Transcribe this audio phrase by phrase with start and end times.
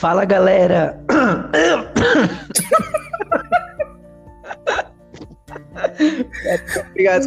[0.00, 0.98] Fala galera!
[6.88, 7.26] Obrigado.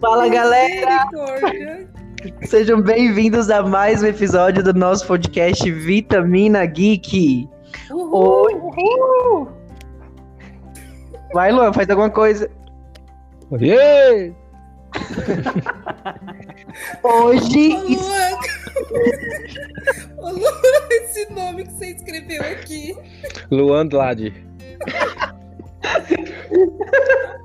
[0.00, 1.06] Fala galera!
[2.46, 7.46] Sejam bem-vindos a mais um episódio do nosso podcast Vitamina Geek.
[7.90, 8.46] Uhul.
[8.46, 9.48] Oi.
[11.34, 12.50] Vai, Luan, faz alguma coisa.
[13.50, 14.32] Oiê!
[17.02, 17.74] Hoje.
[17.74, 18.38] Ô, Luan.
[20.18, 22.96] Ô, Luan, esse nome que você escreveu aqui.
[23.50, 24.32] Luan Glad.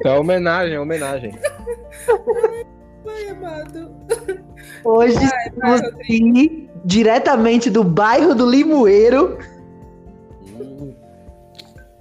[0.03, 1.37] É homenagem, é homenagem.
[3.03, 3.95] Vai, amado.
[4.83, 5.17] Hoje
[5.57, 9.37] Vai, aqui, diretamente do bairro do Limoeiro.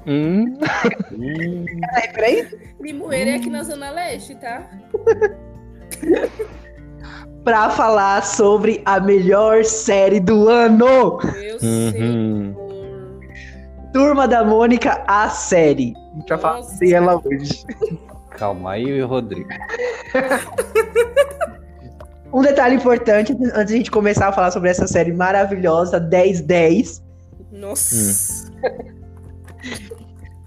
[0.06, 0.56] Hum,
[1.80, 2.48] Peraí, peraí.
[2.80, 4.70] Limoeiro é aqui na Zona Leste, tá?
[7.46, 10.84] Pra falar sobre a melhor série do ano.
[11.40, 12.56] Eu Uhum.
[12.56, 13.92] sei.
[13.92, 15.94] Turma da Mônica, a série.
[16.12, 17.64] A gente vai falar sobre ela hoje.
[18.30, 19.48] Calma aí, Rodrigo.
[22.32, 27.00] Um detalhe importante, antes de a gente começar a falar sobre essa série maravilhosa, 1010.
[27.52, 28.50] Nossa.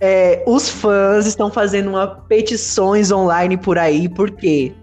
[0.01, 4.73] É, os fãs estão fazendo uma petições online por aí, porque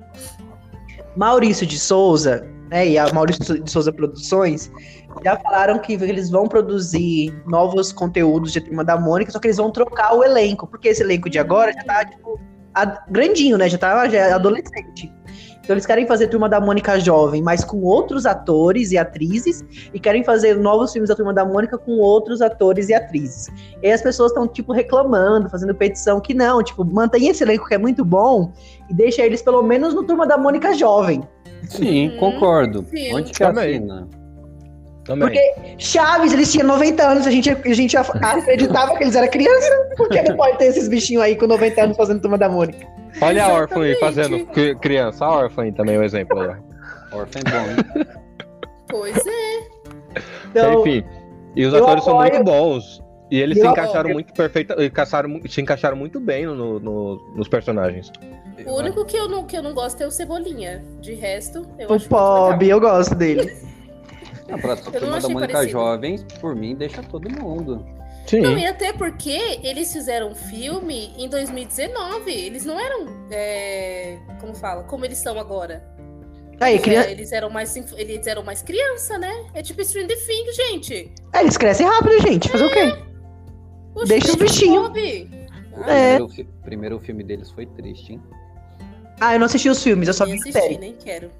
[1.16, 4.70] Maurício de Souza, né, e a Maurício de Souza Produções
[5.24, 9.56] já falaram que eles vão produzir novos conteúdos de Turma da Mônica, só que eles
[9.56, 12.38] vão trocar o elenco, porque esse elenco de agora já tá, tipo,
[13.08, 15.12] grandinho, né, já tá já é adolescente.
[15.66, 19.98] Então eles querem fazer Turma da Mônica jovem, mas com outros atores e atrizes, e
[19.98, 23.48] querem fazer novos filmes da Turma da Mônica com outros atores e atrizes.
[23.82, 27.66] E aí as pessoas estão, tipo, reclamando, fazendo petição que não, tipo, mantém esse elenco
[27.66, 28.52] que é muito bom
[28.88, 31.24] e deixa eles pelo menos no Turma da Mônica jovem.
[31.68, 32.16] Sim, Uhum.
[32.18, 32.86] concordo.
[32.88, 33.12] Sim.
[33.16, 33.76] Onde que Também.
[33.78, 34.08] assina?
[35.04, 35.38] também.
[35.78, 39.70] Chaves, eles tinham 90 anos, a gente, a gente acreditava que eles eram criança.
[39.96, 42.86] Por que não pode ter esses bichinhos aí com 90 anos fazendo Turma da Mônica?
[43.20, 45.24] Olha a órfã aí fazendo cri- criança.
[45.24, 46.56] A órfã aí também é um exemplo aí.
[47.12, 48.06] Órfã é bom, hein?
[48.88, 49.68] Pois é.
[50.50, 51.04] Então, Enfim.
[51.54, 53.02] E os eu atores são muito bons.
[53.30, 53.82] E eles Eu se apoio.
[53.84, 58.12] encaixaram muito perfeita, encaixaram, se encaixaram muito bem no, no- nos personagens.
[58.66, 60.84] O único que eu, não, que eu não gosto é o Cebolinha.
[61.00, 63.56] De resto, eu o Bob, eu gosto dele.
[64.48, 65.72] Não, pra não turma da achei Mônica parecido.
[65.72, 67.84] Jovens, por mim, deixa todo mundo.
[68.26, 68.40] Sim.
[68.40, 72.30] Não, e até porque eles fizeram um filme em 2019.
[72.30, 73.06] Eles não eram.
[73.30, 74.82] é, como fala?
[74.84, 75.82] Como eles são agora.
[76.60, 79.32] Aí, É, criança, eles, eram mais, eles eram mais criança, né?
[79.54, 81.12] É tipo Stranger Things, gente.
[81.34, 82.48] é, eles crescem rápido, gente.
[82.48, 82.96] Fazer o quê?
[83.92, 84.88] Poxa, Deixa os bichinhos.
[84.88, 85.30] Bob.
[85.82, 86.16] Ah, É.
[86.16, 88.22] Primeiro, fi- primeiro filme deles foi triste, hein?
[89.20, 90.78] Ah, eu não assisti os filmes, eu só nem vi assisti, série.
[90.78, 91.30] nem quero.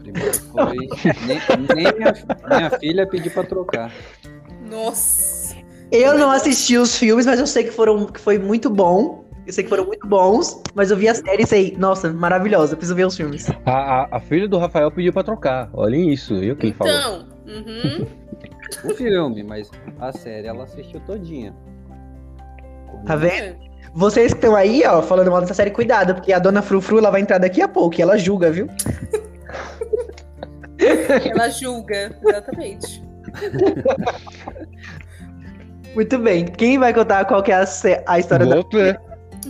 [0.00, 0.76] Primeiro foi.
[1.26, 1.38] nem
[1.74, 2.14] nem minha,
[2.48, 3.92] minha filha pediu pra trocar.
[4.68, 5.39] Nossa.
[5.92, 9.24] Eu não assisti os filmes, mas eu sei que, foram, que foi muito bom.
[9.46, 12.76] Eu sei que foram muito bons, mas eu vi a série e sei, nossa, maravilhosa,
[12.76, 13.48] preciso ver os filmes.
[13.66, 15.68] A, a- a filha do Rafael pediu pra trocar.
[15.72, 16.34] Olhem isso.
[16.34, 16.92] E o que ele falou?
[16.92, 18.06] Então, uhum.
[18.84, 19.68] O filme, mas
[19.98, 21.52] a série ela assistiu todinha.
[23.04, 23.56] Tá vendo?
[23.92, 27.10] Vocês que estão aí, ó, falando mal dessa série, cuidado, porque a dona Frufru ela
[27.10, 28.68] vai entrar daqui a pouco e ela julga, viu?
[30.78, 33.02] Ela julga, exatamente.
[35.94, 36.44] Muito bem.
[36.46, 37.64] Quem vai contar qual que é a,
[38.06, 38.56] a história da.
[38.56, 38.96] Você.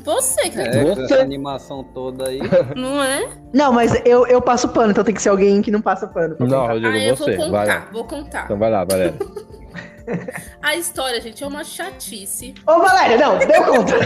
[0.04, 2.38] Você, que É, Você- essa animação toda aí.
[2.76, 3.28] não é?
[3.52, 6.36] Não, mas eu, eu passo pano, então tem que ser alguém que não passa pano.
[6.38, 6.72] Não, contar.
[6.72, 7.36] Rodrigo, Ah, eu você.
[7.36, 7.74] vou Vai lá.
[7.80, 8.44] contar, vou contar.
[8.44, 9.14] Então vai lá, Valéria.
[10.60, 12.54] A história, gente, é uma chatice.
[12.66, 13.94] Ô, Valéria, não, deu conta.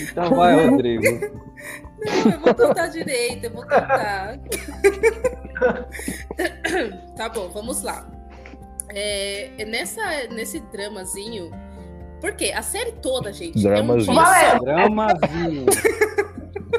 [0.00, 1.02] Então vai, Rodrigo.
[2.04, 4.38] Não, eu vou contar direito, eu vou contar.
[7.16, 8.06] Tá bom, vamos lá.
[8.90, 11.50] É, nessa, nesse dramazinho.
[12.20, 14.18] Porque a série toda, gente, Dramazinho.
[14.20, 14.60] é um!
[14.60, 15.66] Dramazinho.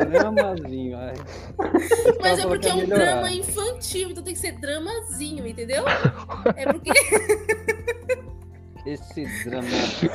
[0.10, 0.98] Dramazinho.
[0.98, 1.14] ai.
[2.22, 3.04] Mas é porque é um melhorar.
[3.04, 5.84] drama infantil, então tem que ser dramazinho, entendeu?
[6.56, 6.92] É porque
[8.88, 10.12] Esse dramazinho.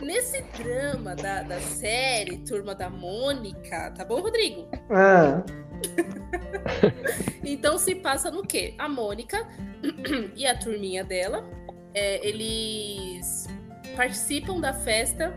[0.00, 4.66] nesse drama da, da série Turma da Mônica, tá bom, Rodrigo?
[4.88, 5.44] Ah,
[7.44, 8.74] Então se passa no quê?
[8.78, 9.46] A Mônica
[10.36, 11.48] e a turminha dela,
[11.94, 13.46] é, eles
[13.96, 15.34] participam da festa,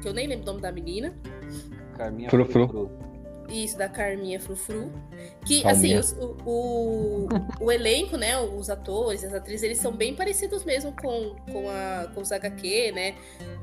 [0.00, 1.14] que eu nem lembro o nome da menina,
[1.96, 2.68] Carminha Frufru.
[2.68, 3.03] Frufru.
[3.48, 4.90] Isso, da Carminha Frufru,
[5.44, 6.00] que Calminha.
[6.00, 7.28] assim, os- o, o,
[7.60, 12.08] o elenco, né, os atores, as atrizes, eles são bem parecidos mesmo com, com, a,
[12.14, 13.14] com os HQ, né,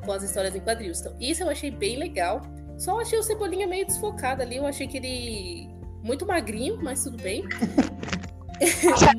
[0.05, 0.99] com as histórias em quadrinhos.
[1.01, 2.41] Então, isso eu achei bem legal.
[2.77, 4.57] Só achei o Cebolinha meio desfocado ali.
[4.57, 5.69] Eu achei que ele.
[6.03, 7.43] Muito magrinho, mas tudo bem.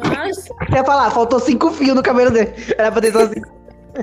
[0.08, 0.46] mas.
[0.46, 2.52] Eu ia falar, faltou cinco fios no cabelo dele.
[2.76, 3.48] Era pra ter só cinco.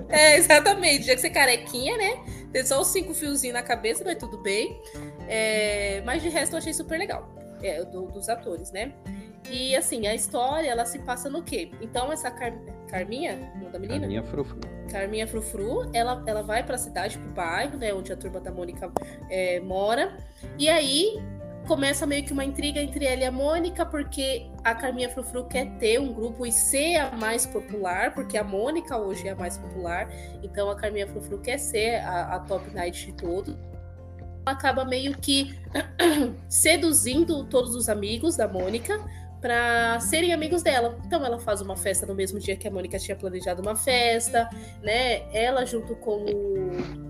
[0.09, 1.03] É, exatamente.
[1.07, 2.11] Já que você carequinha, né?
[2.51, 4.81] Tem só os cinco fiozinhos na cabeça, mas tudo bem.
[5.27, 7.29] É, mas de resto eu achei super legal.
[7.61, 8.93] É, do- dos atores, né?
[9.49, 11.71] E assim, a história, ela se passa no quê?
[11.81, 12.57] Então, essa Car-
[12.87, 14.07] Carminha, o nome da menina?
[14.07, 14.59] minha frufru.
[14.91, 17.93] Carminha Frufru, ela, ela vai pra cidade, pro bairro, né?
[17.93, 18.91] Onde a turma da Mônica
[19.29, 20.17] é, mora.
[20.57, 21.21] E aí
[21.67, 25.77] começa meio que uma intriga entre ela e a Mônica, porque a Carminha Frufru quer
[25.77, 29.57] ter um grupo e ser a mais popular, porque a Mônica hoje é a mais
[29.57, 30.09] popular.
[30.43, 33.55] Então a Carminha Frufru quer ser a, a top night de todos.
[34.45, 35.57] Acaba meio que
[36.47, 38.99] seduzindo todos os amigos da Mônica
[39.41, 40.97] para serem amigos dela.
[41.05, 44.49] Então ela faz uma festa no mesmo dia que a Mônica tinha planejado uma festa,
[44.81, 45.23] né?
[45.33, 47.08] Ela junto com o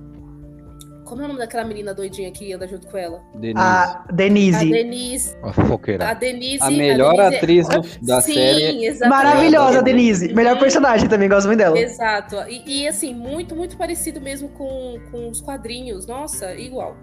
[1.09, 3.21] como é o nome daquela menina doidinha que anda junto com ela?
[3.33, 3.57] Denise.
[3.59, 4.69] A A Denise.
[4.69, 5.35] Denise.
[5.43, 6.09] Uma fofoqueira.
[6.09, 6.63] A Denise.
[6.63, 8.85] a melhor Denise é- atriz do- da Sim, série.
[8.85, 9.09] exatamente.
[9.25, 10.33] Maravilhosa, Denise.
[10.33, 11.77] Melhor personagem também, gosto muito dela.
[11.77, 12.35] Exato.
[12.47, 16.05] E, e, assim, muito, muito parecido mesmo com, com os quadrinhos.
[16.05, 16.95] Nossa, igual.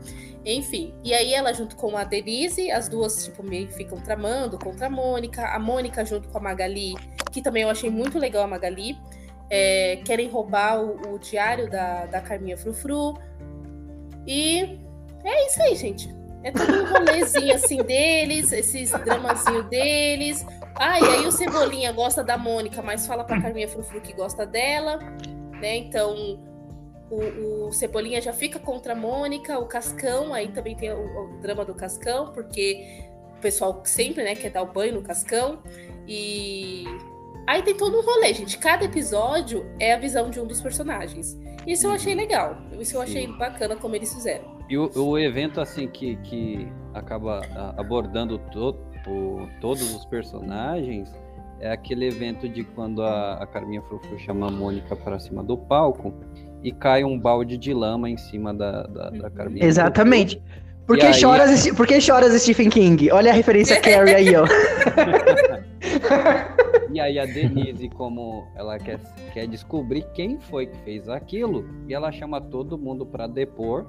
[0.45, 0.95] Enfim.
[1.03, 4.87] E aí ela junto com a Denise, as duas, tipo, meio que ficam tramando contra
[4.87, 5.45] a Mônica.
[5.45, 6.95] A Mônica junto com a Magali,
[7.33, 8.97] que também eu achei muito legal a Magali.
[9.49, 13.15] é, querem roubar o, o diário da, da Carminha Frufru.
[14.27, 14.79] E
[15.25, 16.15] é isso aí, gente.
[16.43, 20.45] É todo um rolezinho assim deles, esses dramazinho deles.
[20.75, 24.47] Ah, e aí o Cebolinha gosta da Mônica, mas fala pra Carminha Frufru que gosta
[24.47, 24.99] dela,
[25.61, 25.77] né?
[25.77, 26.39] Então
[27.11, 31.41] o, o Cebolinha já fica contra a Mônica, o Cascão, aí também tem o, o
[31.41, 35.63] drama do Cascão, porque o pessoal sempre, né, quer dar o banho no Cascão.
[36.07, 36.85] E
[37.47, 38.59] aí tem todo um rolê, gente.
[38.59, 41.37] Cada episódio é a visão de um dos personagens.
[41.67, 42.57] Isso eu achei legal.
[42.79, 44.57] Isso eu achei bacana como eles fizeram.
[44.69, 47.41] E o, o evento, assim, que, que acaba
[47.77, 48.77] abordando to,
[49.07, 51.13] o- todos os personagens
[51.61, 55.57] é aquele evento de quando a, a Carminha Frufru chama a Mônica para cima do
[55.57, 56.13] palco
[56.63, 59.35] e cai um balde de lama em cima da, da, da Uhum.
[59.35, 59.65] Carminha.
[59.67, 60.43] Exatamente.
[60.87, 63.11] Por que, aí- choras, por que choras Stephen King?
[63.11, 64.45] Olha a referência Carrie aí, ó.
[66.97, 68.99] E aí a Denise, como ela quer,
[69.35, 73.85] quer descobrir quem foi que fez aquilo, e ela chama todo mundo para depor.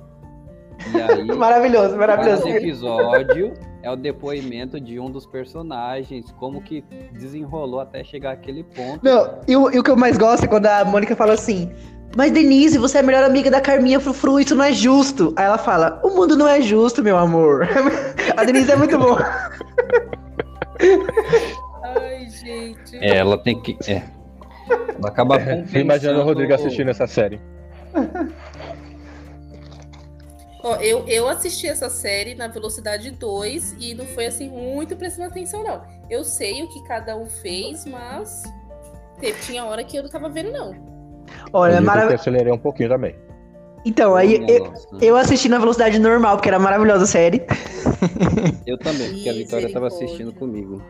[0.94, 2.46] E aí, Maravilhoso, maravilhoso.
[2.50, 6.84] episódio é o depoimento de um dos personagens, como que
[7.14, 9.00] desenrolou até chegar àquele ponto.
[9.02, 11.72] Não, e o, e o que eu mais gosto é quando a Mônica fala assim.
[12.14, 15.34] Mas Denise, você é a melhor amiga da Carminha Frufru, isso não é justo.
[15.38, 17.70] Aí ela fala, o mundo não é justo, meu amor.
[18.36, 19.26] a Denise é muito boa.
[21.96, 22.98] Ai, gente.
[22.98, 23.78] É, ela tem que.
[23.88, 24.02] É.
[24.70, 27.40] Ela acaba Fico imaginando o Rodrigo compensando- assistindo essa série.
[30.64, 35.30] Ó, eu, eu assisti essa série na velocidade 2 e não foi assim muito prestando
[35.30, 35.82] atenção, não.
[36.10, 38.44] Eu sei o que cada um fez, mas
[39.20, 40.74] teve, tinha hora que eu não tava vendo, não.
[41.54, 42.22] Olha, Eu maravilhoso.
[42.22, 43.16] acelerei um pouquinho também.
[43.86, 47.46] Então, aí eu, eu assisti na velocidade normal, porque era maravilhosa a série.
[48.66, 49.88] Eu também, porque a Vitória estava Misericórdia.
[50.06, 50.82] assistindo comigo.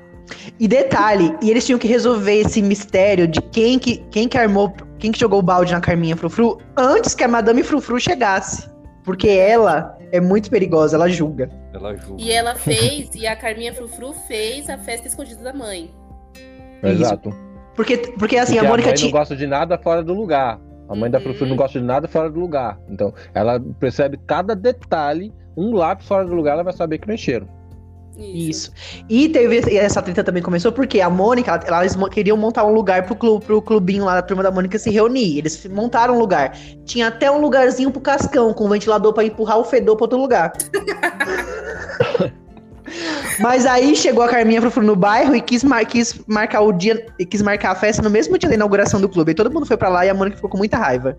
[0.59, 4.73] E detalhe, e eles tinham que resolver esse mistério de quem que, quem que armou,
[4.99, 8.69] quem que jogou o balde na Carminha Frufru antes que a Madame Frufru chegasse.
[9.03, 11.49] Porque ela é muito perigosa, ela julga.
[11.73, 12.21] Ela julga.
[12.21, 15.89] E ela fez, e a Carminha Frufru fez a festa escondida da mãe.
[16.83, 17.03] Isso.
[17.03, 17.33] Exato.
[17.75, 19.11] Porque, porque assim, Porque a Mônica mãe tinha.
[19.11, 20.59] não gosta de nada fora do lugar.
[20.89, 21.23] A mãe da Uhum.
[21.25, 22.79] Frufru não gosta de nada fora do lugar.
[22.89, 27.47] Então, ela percebe cada detalhe, um lápis fora do lugar, ela vai saber que mexeram.
[28.17, 28.71] Isso.
[29.09, 32.73] E teve e essa treta também começou porque a Mônica, ela- elas queriam montar um
[32.73, 35.37] lugar pro, clube, pro clubinho lá da turma da Mônica se reunir.
[35.37, 36.57] Eles montaram um lugar.
[36.85, 40.17] Tinha até um lugarzinho pro Cascão, com um ventilador pra empurrar o fedor pra outro
[40.19, 40.51] lugar.
[43.39, 47.05] Mas aí chegou a Carminha Frufru no bairro e quis, mar- quis marcar o dia,
[47.19, 49.31] e quis marcar a festa no mesmo dia da inauguração do clube.
[49.31, 51.15] E todo mundo foi pra lá e a Mônica ficou com muita raiva.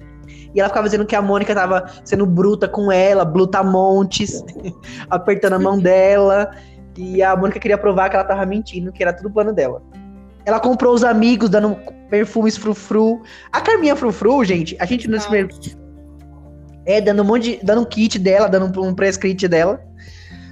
[0.54, 4.42] E ela ficava dizendo que a Mônica tava sendo bruta com ela, blutamontes,
[5.10, 6.50] apertando a mão dela.
[6.98, 9.80] E a Mônica queria provar que ela tava mentindo, que era tudo plano dela.
[10.44, 11.76] Ela comprou os amigos, dando
[12.10, 13.22] perfumes frufru.
[13.52, 15.48] A Carminha Frufru, gente, a gente nesse primeiro.
[16.84, 17.64] É, dando um monte de.
[17.64, 19.80] dando um kit dela, dando um prescript dela.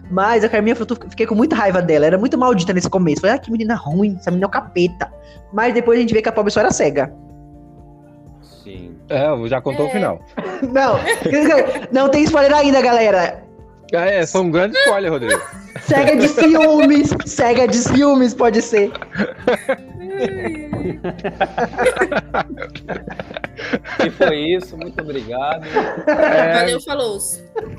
[0.08, 2.06] Mas a Carminha Frufru, fiquei com muita raiva dela.
[2.06, 3.22] Era muito maldita nesse começo.
[3.22, 5.12] Falei, ah, que menina ruim, essa menina é o capeta.
[5.52, 7.12] Mas depois a gente vê que a pobre só era cega.
[8.62, 8.96] Sim.
[9.08, 9.88] É, já contou É.
[9.88, 10.20] o final.
[10.72, 10.96] Não,
[11.92, 13.45] não tem spoiler ainda, galera.
[13.94, 15.40] Ah, É, foi um grande spoiler, Rodrigo.
[15.86, 18.90] Cega de ciúmes, cega de ciúmes, pode ser.
[24.04, 25.64] E foi isso, muito obrigado.
[26.06, 27.18] É, Valeu, falou.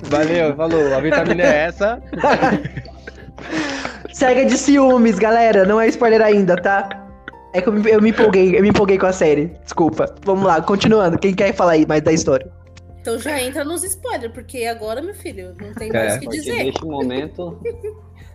[0.04, 0.96] Valeu, falou.
[0.96, 2.02] A vitamina é essa.
[4.12, 5.66] Cega de ciúmes, galera.
[5.66, 6.90] Não é spoiler ainda, tá?
[7.54, 9.52] É que eu me, eu me empolguei, eu me empolguei com a série.
[9.64, 10.14] Desculpa.
[10.24, 11.18] Vamos lá, continuando.
[11.18, 12.48] Quem quer falar aí mais da história?
[13.08, 16.26] Então já entra nos spoilers, porque agora, meu filho, não tem É, mais o que
[16.26, 16.64] Porque dizer.
[16.66, 17.58] neste momento.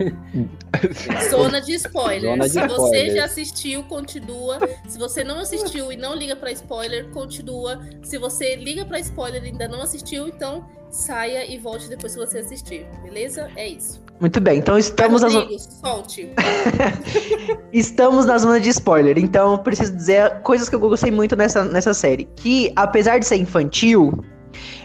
[1.31, 2.31] Zona de spoiler.
[2.31, 3.15] Zona de Se você spoilers.
[3.15, 4.59] já assistiu, continua.
[4.89, 7.81] Se você não assistiu e não liga pra spoiler, continua.
[8.03, 12.21] Se você liga pra spoiler e ainda não assistiu, então saia e volte depois que
[12.27, 12.87] você assistir.
[13.03, 13.51] Beleza?
[13.55, 14.01] É isso.
[14.21, 16.31] Muito bem, então estamos na, zo- Rodrigo, solte.
[17.73, 19.19] estamos na zona de spoiler.
[19.19, 22.29] Então, eu preciso dizer coisas que eu gostei muito nessa, nessa série.
[22.37, 24.13] Que, apesar de ser infantil,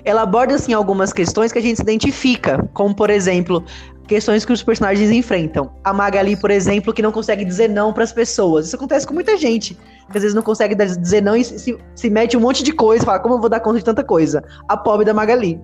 [0.07, 2.67] ela aborda, assim, algumas questões que a gente se identifica.
[2.73, 3.63] Como, por exemplo,
[4.07, 5.71] questões que os personagens enfrentam.
[5.83, 8.67] A Magali, por exemplo, que não consegue dizer não pras pessoas.
[8.67, 9.75] Isso acontece com muita gente.
[10.09, 13.03] Que às vezes não consegue dizer não e se, se mete um monte de coisa.
[13.05, 14.43] Fala, como eu vou dar conta de tanta coisa?
[14.67, 15.59] A pobre da Magali.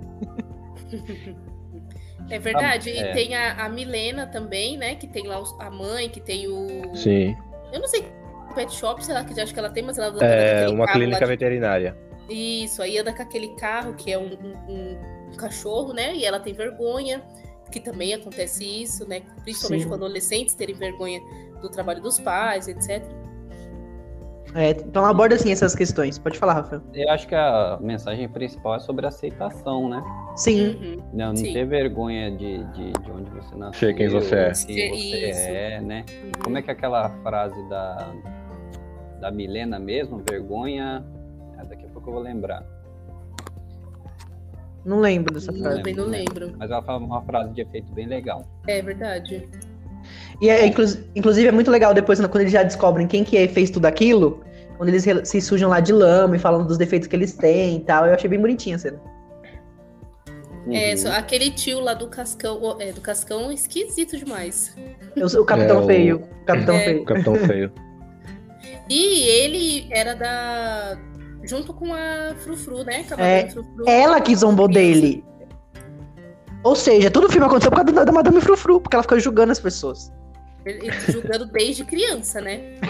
[2.29, 2.89] É verdade.
[2.89, 3.11] É.
[3.11, 4.95] E tem a, a Milena também, né?
[4.95, 6.95] Que tem lá os- a mãe, que tem o.
[6.95, 7.35] Sim.
[7.71, 8.05] Eu não sei
[8.55, 11.25] pet shop, sei lá, que acho que ela tem, mas ela É uma clínica de-
[11.25, 11.97] veterinária.
[12.29, 16.15] Isso, aí anda com aquele carro que é um, um- um- cachorro, né?
[16.15, 17.23] E ela tem vergonha,
[17.71, 19.21] que também acontece isso, né?
[19.43, 19.89] Principalmente Sim.
[19.89, 21.19] com adolescentes terem vergonha
[21.59, 23.03] do trabalho dos pais, etc.
[24.55, 26.19] É, então ela aborda, assim, essas questões.
[26.19, 26.83] Pode falar, Rafael.
[26.93, 30.03] Eu acho que a mensagem principal é sobre aceitação, né?
[30.35, 30.67] Sim.
[30.67, 30.97] Uhum.
[31.11, 31.53] Não, não Sim.
[31.53, 33.89] ter vergonha de, de, de onde você nasceu.
[33.89, 34.51] Ser quem você é.
[34.51, 35.39] Quem você Isso.
[35.47, 36.05] é, né?
[36.23, 36.31] uhum.
[36.43, 38.13] Como é que é aquela frase da,
[39.19, 40.21] da Milena mesmo?
[40.29, 41.03] Vergonha.
[42.03, 42.63] Pouco eu vou lembrar.
[44.85, 45.77] Não lembro dessa Não, frase.
[45.77, 46.53] também não lembro.
[46.57, 48.45] Mas ela fala uma frase de efeito bem legal.
[48.67, 49.47] É verdade.
[50.41, 53.47] E é, inclu- inclusive é muito legal depois, quando eles já descobrem quem que é,
[53.47, 54.43] fez tudo aquilo,
[54.77, 57.79] quando eles se sujam lá de lama e falam dos defeitos que eles têm e
[57.79, 58.05] tal.
[58.05, 58.99] Eu achei bem bonitinha a cena.
[60.69, 60.97] É, Uhum.
[60.97, 64.75] só aquele tio lá do Cascão, é, do Cascão, esquisito demais.
[65.15, 66.15] Eu sou o Capitão É, o- Feio.
[66.17, 66.83] o Capitão É.
[66.85, 67.01] Feio.
[67.01, 67.71] O Capitão Feio.
[68.89, 70.97] E ele era da.
[71.43, 73.05] Junto com a Frufru, né?
[73.17, 73.87] A É, Frufru.
[73.87, 75.23] Ela que zombou dele.
[76.63, 79.19] Ou seja, todo o filme aconteceu por causa da, da Madame Frufru, porque ela ficou
[79.19, 80.11] julgando as pessoas.
[81.09, 82.75] Julgando desde criança, né?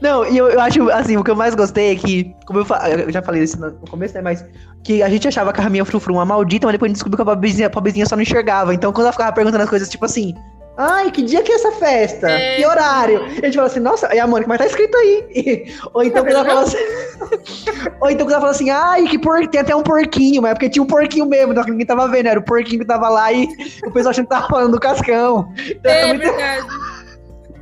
[0.00, 2.66] Não, e eu, eu acho, assim, o que eu mais gostei é que, como eu,
[3.06, 4.44] eu já falei isso no começo, né, mas
[4.82, 7.16] que a gente achava que a Raminha Frufru uma maldita, mas depois a gente descobriu
[7.16, 8.74] que a pobrezinha, a pobrezinha só não enxergava.
[8.74, 10.34] Então, quando ela ficava perguntando as coisas, tipo assim,
[10.78, 12.30] ai, que dia que é essa festa?
[12.30, 12.56] É.
[12.56, 13.26] Que horário?
[13.28, 15.66] E a gente fala assim, nossa, e a Mônica, mas tá escrito aí.
[15.92, 16.76] Ou então quando ela fala assim,
[18.00, 19.46] ou então quando ela fala assim, ai, que por...
[19.48, 22.26] tem até um porquinho, mas é porque tinha um porquinho mesmo, então ninguém tava vendo,
[22.28, 23.48] era o porquinho que tava lá e
[23.84, 25.52] o pessoal achando que tava falando do cascão.
[25.68, 26.66] Então, é É muito- verdade.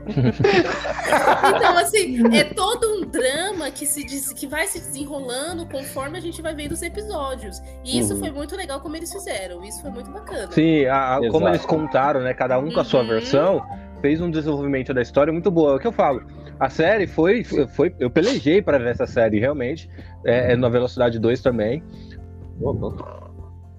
[0.09, 6.21] Então, assim, é todo um drama que, se diz, que vai se desenrolando conforme a
[6.21, 7.61] gente vai vendo os episódios.
[7.85, 8.21] E isso Uhum.
[8.21, 9.63] foi muito legal como eles fizeram.
[9.65, 10.51] Isso foi muito bacana.
[10.53, 12.35] Sim, a- a- como eles contaram, né?
[12.35, 13.09] Cada um com a sua Uhum.
[13.09, 13.63] versão,
[14.01, 15.73] fez um desenvolvimento da história muito boa.
[15.73, 16.23] É o que eu falo.
[16.59, 17.45] A série foi.
[17.45, 19.91] foi eu pelejei pra ver essa série, realmente.
[20.25, 21.83] É, é na Velocidade 2 também.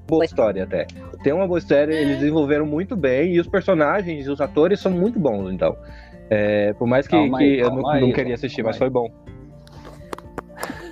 [0.07, 0.85] Boa história até.
[1.23, 2.01] Tem uma boa história, É.
[2.01, 5.75] eles desenvolveram muito bem e os personagens e os atores são muito bons, então.
[6.29, 8.75] É, por mais que, Calma aí, que eu não, calma não aí, queria assistir, mas
[8.75, 8.79] aí.
[8.79, 9.09] foi bom.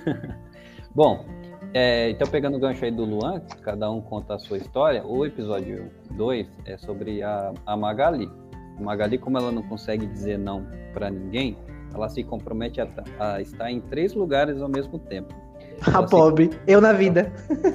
[0.94, 1.26] Bom,
[1.74, 5.26] é, então pegando o gancho aí do Luan, cada um conta a sua história, o
[5.26, 8.30] episódio 2 é sobre a, a Magali.
[8.78, 11.54] A Magali, como ela não consegue dizer não para ninguém,
[11.92, 12.88] ela se compromete a,
[13.18, 15.34] a estar em três lugares ao mesmo tempo.
[15.92, 17.30] A pobre, eu na vida.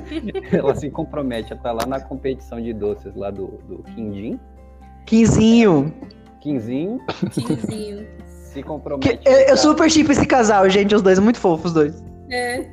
[0.52, 4.40] Ela se compromete a estar lá na competição de doces lá do, do Quindim.
[5.06, 5.94] Quinzinho.
[6.42, 7.00] Quinzinho
[7.34, 8.08] Quinzinho.
[8.26, 9.22] se Que- compromete.
[9.26, 12.04] eu, a eu estar- super chipo esse casal, gente, os dois, muito fofos os dois.
[12.30, 12.70] É.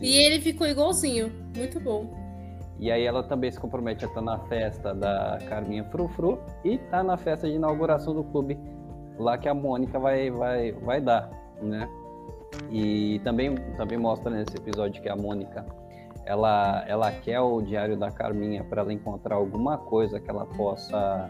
[0.00, 1.32] E ele ficou igualzinho.
[1.56, 2.06] Muito bom.
[2.78, 7.02] E aí ela também se compromete a estar na festa da Carminha Frufru e tá
[7.02, 8.56] na festa de inauguração do clube
[9.18, 11.28] lá que a Mônica vai, vai, vai dar,
[11.60, 11.88] né?
[12.70, 15.66] E também, também mostra nesse episódio que a Mônica
[16.24, 21.28] ela, ela quer o diário da Carminha para ela encontrar alguma coisa que ela possa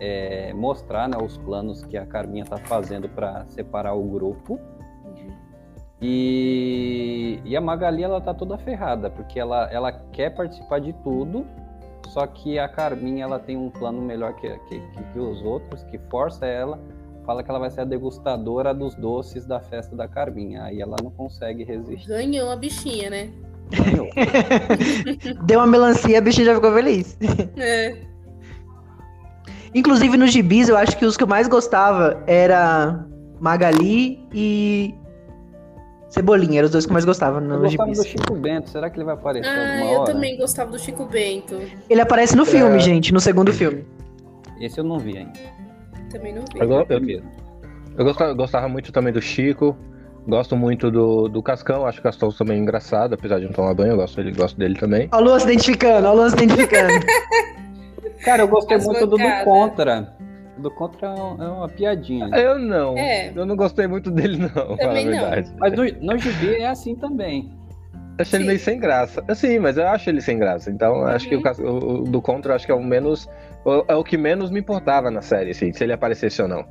[0.00, 4.58] é, mostrar, né, os planos que a Carminha tá fazendo para separar o grupo.
[6.00, 11.44] E, e a Magali, ela tá toda ferrada, porque ela, ela quer participar de tudo,
[12.08, 15.82] só que a Carminha, ela tem um plano melhor que, que, que, que os outros,
[15.84, 16.80] que força ela,
[17.26, 20.62] fala que ela vai ser a degustadora dos doces da festa da Carminha.
[20.64, 22.08] Aí ela não consegue resistir.
[22.08, 23.30] Ganhou a bichinha, né?
[23.70, 24.08] Ganhou.
[25.44, 27.18] Deu uma melancia, a bichinha já ficou feliz.
[27.58, 28.07] É.
[29.74, 33.04] Inclusive nos gibis, eu acho que os que eu mais gostava era
[33.40, 34.94] Magali e.
[36.10, 38.10] Cebolinha, eram os dois que eu mais gostava Eu no gostava do gibis.
[38.10, 38.70] Chico Bento.
[38.70, 40.12] Será que ele vai aparecer Ah, alguma eu hora?
[40.12, 41.60] também gostava do Chico Bento.
[41.90, 42.80] Ele aparece no filme, É.
[42.80, 43.84] gente, no segundo filme.
[44.58, 45.38] Esse eu não vi ainda.
[46.10, 46.58] Também não vi.
[46.60, 47.22] Eu, go- eu,
[47.98, 49.76] eu gostava, gostava muito também do Chico.
[50.26, 51.86] Gosto muito do, do Cascão.
[51.86, 53.92] Acho o Cascão também engraçado, apesar de não tomar banho.
[53.92, 55.08] Eu gosto, dele, gosto dele também.
[55.12, 56.92] Ó, o Luan se identificando, ó, o Luan se identificando.
[58.28, 59.44] Cara, eu gostei muito do do.
[59.44, 60.12] Contra.
[60.58, 61.10] O do Contra é
[61.44, 62.28] é uma piadinha.
[62.36, 62.96] Eu não.
[62.98, 63.32] É.
[63.34, 64.48] Eu não gostei muito dele, não.
[64.48, 65.12] Pra falar a Também não.
[65.12, 65.52] verdade.
[65.58, 67.52] Mas no, no gibi é assim também.
[68.20, 68.48] Achei ele Sim.
[68.48, 69.24] meio sem graça.
[69.34, 70.70] Sim, mas eu acho ele sem graça.
[70.70, 71.68] Então, eu acho que o, Uhum.
[71.70, 73.28] o- o do Contra eu acho que é o menos.
[73.64, 76.64] O- É o que menos me importava na série, assim, se ele aparecesse ou não.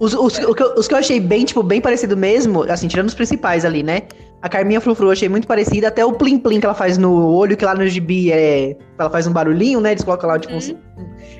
[0.00, 2.88] Os, os, o que eu- os que eu achei bem, tipo, bem parecido mesmo, assim,
[2.88, 4.02] tirando os principais ali, né?
[4.42, 7.32] A Carminha Frufru eu achei muito parecida, até o Plim Plim que ela faz no
[7.32, 8.76] olho, que lá no gibi é.
[8.98, 9.92] Ela faz um barulhinho, né?
[9.92, 10.78] Eles colocam lá, tipo, Uhum.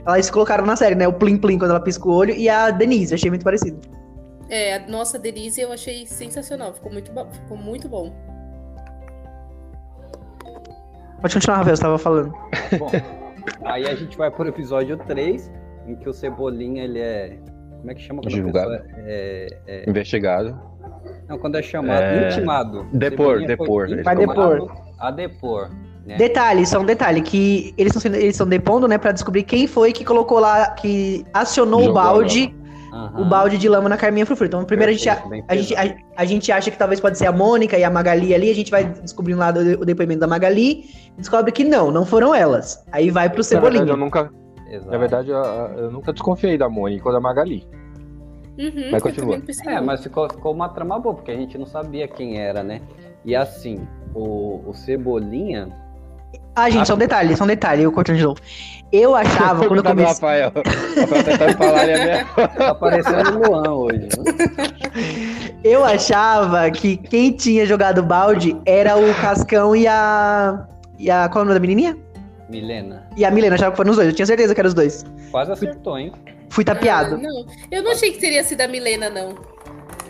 [0.07, 1.07] elas colocaram na série, né?
[1.07, 3.79] O Plim Plim quando ela pisca o olho, e a Denise, eu achei muito parecido.
[4.49, 6.73] É, a nossa Denise eu achei sensacional.
[6.75, 8.13] Ficou muito, bo- ficou muito bom.
[11.21, 12.33] Pode continuar, Rafael, você tava falando.
[12.79, 12.91] Bom,
[13.65, 15.51] aí a gente vai pro episódio 3,
[15.87, 17.39] em que o Cebolinha, ele é...
[17.79, 18.23] Como é que chama?
[18.27, 18.71] Julgado.
[18.71, 20.59] pessoa É, é- Investigado.
[21.29, 22.87] Não, quando é chamado, É, intimado.
[22.93, 24.67] depor, depor, Vai intimado
[24.99, 25.71] A depor.
[26.07, 26.17] Né?
[26.17, 29.67] Detalhe, só um detalhe, que eles estão sendo- eles estão depondo, né, pra descobrir quem
[29.67, 32.55] foi que colocou lá, que acionou o Jogou balde,
[32.95, 33.23] Aham.
[33.23, 34.47] o balde de lama na Carminha Frufru.
[34.47, 37.27] Então, primeiro a gente, bem A gente, a, a gente acha que talvez pode ser
[37.27, 40.27] a Mônica e a Magali ali, a gente vai descobrindo lá do- o depoimento da
[40.29, 40.85] Magali,
[41.19, 42.85] descobre que não, não foram elas.
[42.93, 43.93] Aí vai pro Na verdade, Cebolinha.
[43.93, 44.31] eu nunca,
[44.71, 44.91] Exato.
[44.93, 47.67] na verdade, eu, eu nunca desconfiei da Mônica ou da Magali.
[48.57, 49.43] Uhum, Mas continua.
[49.67, 52.81] É, mas ficou, ficou uma trama boa, porque a gente não sabia quem era, né?
[53.25, 53.81] E assim,
[54.15, 55.69] o, o Cebolinha.
[56.57, 58.41] Ah, gente, só um detalhe, só um detalhe, eu cortando de novo.
[58.93, 60.13] Eu achava, quando eu comecei.
[60.15, 60.53] Rafael.
[60.55, 62.25] Rafael tentando falar ele é minha...
[62.49, 65.49] Tá parecendo o Luan hoje, né?
[65.65, 70.65] Eu achava que quem tinha jogado o balde era o Cascão e a.
[70.99, 71.29] E a.
[71.29, 71.97] Qual é o nome da menininha?
[72.49, 73.09] Milena.
[73.17, 75.05] E a Milena, achava que foram os dois, eu tinha certeza que eram os dois.
[75.33, 76.13] Quase acertou, hein?
[76.51, 77.17] Fui tapeado.
[77.17, 79.35] Ah, não, eu não achei que teria sido a Milena, não.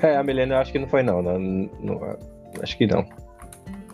[0.03, 1.23] É, a Milena eu acho que não foi, não.
[1.23, 2.17] não, não-
[2.63, 3.07] acho que não.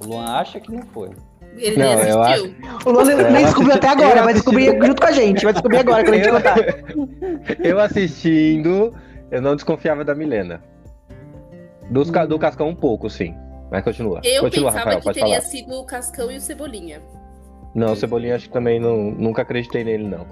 [0.03, 1.11] O Luan acha que não foi.
[1.57, 2.55] Ele Não, nem eu assistiu.
[2.87, 5.53] O Luan nem descobriu até agora, eu vai assisti- descobrir junto com a gente, vai
[5.53, 6.57] descobrir agora quando a gente Eu- contar.
[7.67, 8.95] Eu assistindo,
[9.31, 10.63] eu não desconfiava da Milena.
[11.91, 13.35] Dos, ca- do Cascão um pouco, sim.
[13.71, 14.21] Mas continua.
[14.25, 15.41] Eu continua, pensava Rafael, que teria falar.
[15.43, 17.03] sido o Cascão e o Cebolinha.
[17.75, 20.27] Não, o Cebolinha acho que também não, nunca acreditei nele, não.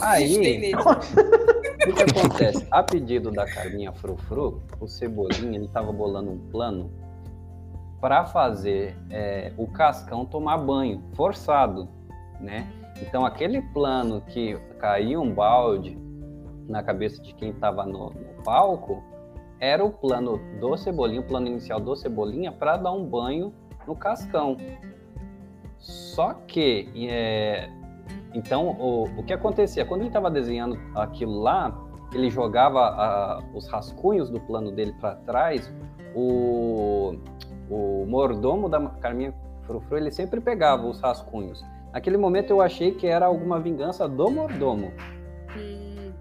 [0.00, 0.74] Aí- Acreditei nele.
[1.82, 2.64] O que acontece?
[2.70, 6.92] A pedido da Carminha Frufru, o Cebolinha ele tava bolando um plano
[8.02, 11.88] para fazer é, o Cascão tomar banho, forçado,
[12.40, 12.68] né?
[13.00, 15.96] Então aquele plano que caía um balde
[16.68, 19.00] na cabeça de quem estava no, no palco
[19.60, 23.54] era o plano do Cebolinha, o plano inicial do Cebolinha para dar um banho
[23.86, 24.56] no Cascão.
[25.78, 27.70] Só que é,
[28.34, 29.84] então, o, o que acontecia?
[29.84, 31.72] Quando ele estava desenhando aquilo lá,
[32.12, 35.72] ele jogava ah, os rascunhos do plano dele para trás,
[36.16, 37.16] o,
[37.72, 39.32] o mordomo da Carminha
[39.66, 41.64] Frufru, ele sempre pegava os rascunhos.
[41.92, 44.92] Naquele momento eu achei que era alguma vingança do mordomo.
[45.56, 46.12] Hum,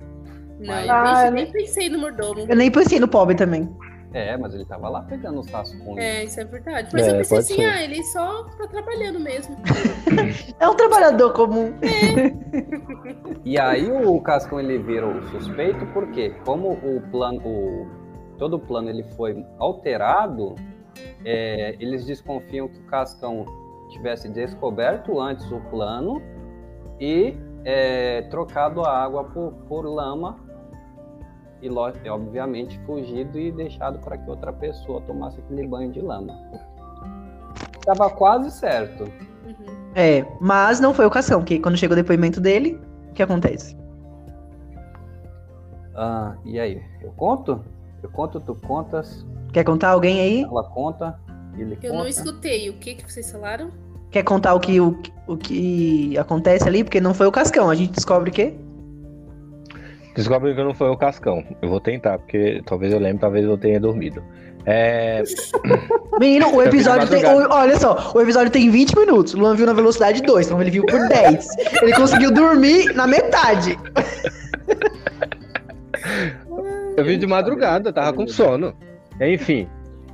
[0.59, 2.45] não, Mas- nem- Ah, nem, pensei no mordomo.
[2.47, 3.69] Eu nem pensei no pobre também.
[4.13, 5.97] É, mas ele tava lá pegando os rascunhos.
[5.97, 6.89] É, isso é verdade.
[6.91, 7.65] Mas É, eu pensei assim, ser.
[7.65, 9.55] ah, ele só tá trabalhando mesmo.
[10.59, 11.73] É um trabalhador comum.
[13.45, 17.87] E aí o Cascão ele vira o suspeito porque como o plano, o,
[18.37, 20.55] todo o plano ele foi alterado,
[21.25, 23.45] é, eles desconfiam que o Cascão
[23.89, 26.21] tivesse descoberto antes o plano
[26.99, 30.39] e é, trocado a água por, por lama
[31.61, 31.69] e,
[32.09, 36.33] obviamente fugido e deixado para que outra pessoa tomasse aquele banho de lama.
[37.85, 39.03] Tava quase certo.
[39.03, 39.91] Uhum.
[39.95, 43.77] É, mas não foi o Cascão, que quando chegou o depoimento dele, o que acontece?
[45.95, 47.63] Ah, e aí, eu conto?
[48.03, 50.43] Eu conto, tu contas, Quer contar alguém aí?
[50.43, 51.19] ela conta,
[51.57, 52.03] ele Eu conta.
[52.03, 52.69] não escutei.
[52.69, 53.69] O que, que vocês falaram?
[54.09, 56.83] Quer contar o que, o, o que acontece ali?
[56.83, 58.53] Porque não foi o Cascão, a gente descobre que.
[60.15, 61.43] Descobre que não foi o Cascão.
[61.61, 64.21] Eu vou tentar, porque talvez eu lembre, talvez eu tenha dormido.
[64.65, 65.23] É,
[66.19, 67.23] Menino, o episódio tem.
[67.25, 69.33] o- olha só, o episódio tem 20 minutos.
[69.33, 71.47] O Luan viu na velocidade 2, então ele viu por 10.
[71.81, 73.77] Ele conseguiu dormir na metade.
[77.01, 78.73] eu vi de madrugada, tava com sono.
[79.19, 79.67] Enfim,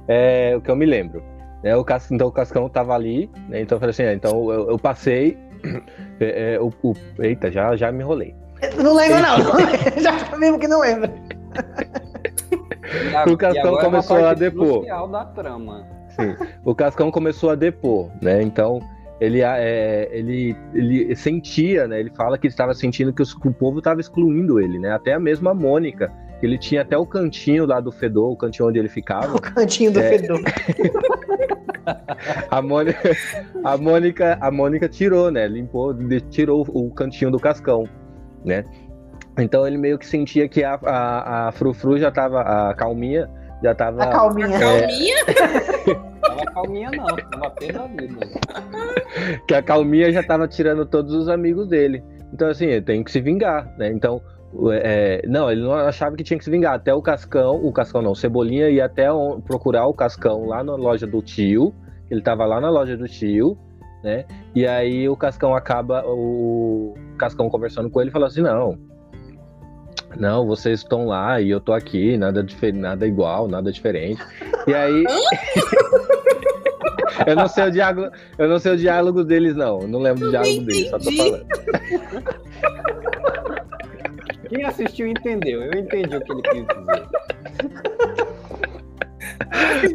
[0.07, 1.21] é, o que eu me lembro.
[1.63, 2.09] É, o Cas...
[2.11, 5.37] Então o Cascão tava ali, né, então eu falei assim, ah, então eu, eu passei.
[6.19, 8.35] é, é, o, o- Eita, já, já me enrolei.
[8.81, 9.37] Não lembra, não.
[10.01, 11.11] Já mesmo que não lembra.
[13.15, 14.85] A- o e Cascão é uma começou a depor.
[15.11, 15.85] da trama.
[16.09, 16.35] Sim.
[16.63, 18.41] O Cascão começou a depor, né?
[18.41, 18.79] Então
[19.19, 21.99] ele, é, ele, ele sentia, né?
[21.99, 24.91] Ele fala que estava sentindo que, os- o povo estava excluindo ele, né?
[24.93, 28.79] Até a mesma Mônica, ele tinha até o cantinho lá do Fedor, o cantinho onde
[28.79, 29.35] ele ficava.
[29.35, 30.09] O cantinho do É.
[30.09, 30.39] fedor.
[32.51, 32.99] A Mônica,
[33.63, 35.47] a Mônica, a Mônica tirou, né?
[35.47, 35.95] Limpou,
[36.29, 37.85] tirou o cantinho do Cascão,
[38.43, 38.65] né?
[39.39, 43.29] Então ele meio que sentia que a, a, a Frufru já tava, a Calminha
[43.63, 44.03] já tava.
[44.03, 44.59] A calminha.
[44.59, 45.15] Calminha?
[46.21, 48.17] Tava calminha não, tava vida.
[49.47, 52.03] que a Calminha já tava tirando todos os amigos dele.
[52.33, 53.89] Então, assim, ele tem que se vingar, né?
[53.91, 54.21] Então,
[54.71, 56.73] é, não, ele não achava que tinha que se vingar.
[56.73, 59.07] Até o Cascão, o Cascão não, o Cebolinha ia até
[59.45, 61.73] procurar o Cascão lá na loja do tio.
[62.09, 63.57] Ele tava lá na loja do tio,
[64.03, 64.25] né?
[64.55, 68.77] E aí o Cascão acaba, o Cascão conversando com ele e falou assim: não.
[70.15, 74.21] Não, vocês estão lá e eu tô aqui, nada, nada igual, nada diferente.
[74.65, 75.03] E aí.
[77.27, 79.81] eu não sei o diálogo, eu não sei o diálogo deles, não.
[79.81, 81.45] Eu não lembro do diálogo deles, só tô falando.
[84.57, 87.07] Quem assistiu entendeu, eu entendi o que ele quis dizer.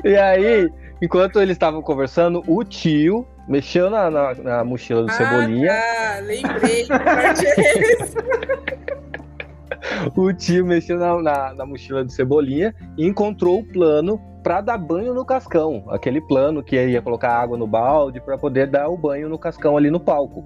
[0.04, 0.70] E aí,
[1.02, 5.72] enquanto eles estavam conversando, o tio mexeu na, na, na mochila do Cebolinha.
[5.72, 6.82] Ah, lembrei.
[6.82, 6.86] é?
[10.14, 14.78] O tio mexeu na, na, na mochila do Cebolinha e encontrou o plano para dar
[14.78, 15.82] banho no Cascão.
[15.88, 19.76] Aquele plano que ia colocar água no balde para poder dar o banho no Cascão
[19.76, 20.44] ali no palco,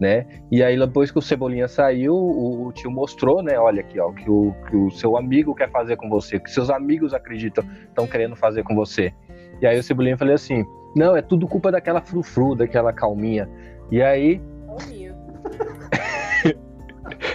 [0.00, 0.26] né?
[0.50, 3.58] E aí depois que o Cebolinha saiu, o, o tio mostrou, né?
[3.58, 6.70] Olha aqui, ó, que o, que o seu amigo quer fazer com você, que seus
[6.70, 9.12] amigos acreditam, estão querendo fazer com você.
[9.60, 13.48] E aí o Cebolinha falou assim: não, é tudo culpa daquela frufru, daquela calminha.
[13.90, 14.40] E aí.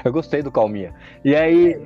[0.04, 0.94] Eu gostei do Calminha.
[1.24, 1.82] E aí.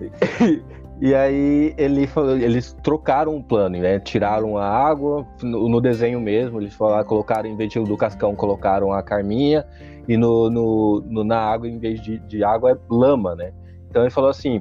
[1.00, 3.98] e aí ele falou, eles trocaram o plano, né?
[3.98, 6.60] Tiraram a água no, no desenho mesmo.
[6.60, 9.64] Eles falaram, colocaram, em vez do cascão, colocaram a Carminha.
[10.08, 13.52] E no, no- no- na água, em vez de, de água, é lama, né?
[13.90, 14.60] Então ele falou assim.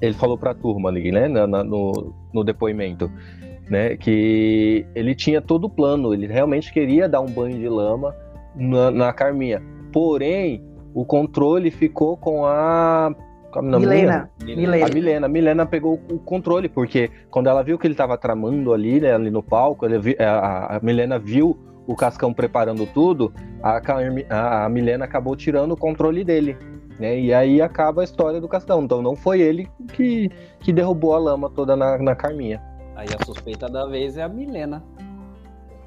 [0.00, 1.28] Ele falou pra turma ali, né?
[1.28, 3.10] na- na- no, no depoimento.
[3.70, 8.14] Né, que ele tinha todo o plano, ele realmente queria dar um banho de lama
[8.54, 9.62] na, na Carminha.
[9.90, 13.10] Porém, o controle ficou com a.
[13.56, 13.88] É nome dela?
[13.88, 14.30] Milena.
[14.40, 14.88] A Milena.
[14.92, 15.26] Milena.
[15.26, 19.14] A Milena pegou o controle, porque quando ela viu que ele estava tramando ali, né,
[19.14, 25.04] ali no palco, a, a Milena viu o Cascão preparando tudo, a, Carmi- a, Milena
[25.04, 26.56] acabou tirando o controle dele.
[26.98, 28.82] Né, e aí acaba a história do Cascão.
[28.84, 32.62] Então não foi ele que, que derrubou a lama toda na, na Carminha.
[32.94, 34.82] Aí a suspeita da vez é a Milena.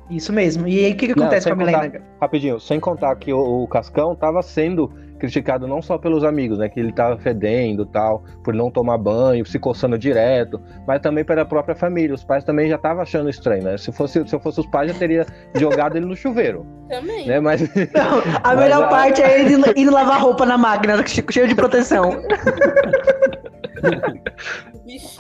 [0.10, 0.68] Isso mesmo.
[0.68, 2.02] E aí, o que, que Não, acontece sem com a Milena?
[2.20, 6.70] Rapidinho, sem contar que o, o Cascão estava sendo criticado não só pelos amigos, né?
[6.70, 11.44] Que ele tava fedendo tal, por não tomar banho, se coçando direto, mas também pela
[11.46, 12.14] própria família.
[12.16, 13.78] Os pais também já estavam achando estranho, né?
[13.78, 15.26] Se, fosse, se eu fosse os pais, já teria
[15.56, 17.28] jogado ele no chuveiro, Também.
[17.28, 17.40] né?
[17.40, 20.96] Mas Não, a Mas melhor a- parte é ele indo, indo lavar roupa na máquina,
[21.06, 22.22] cheio de proteção.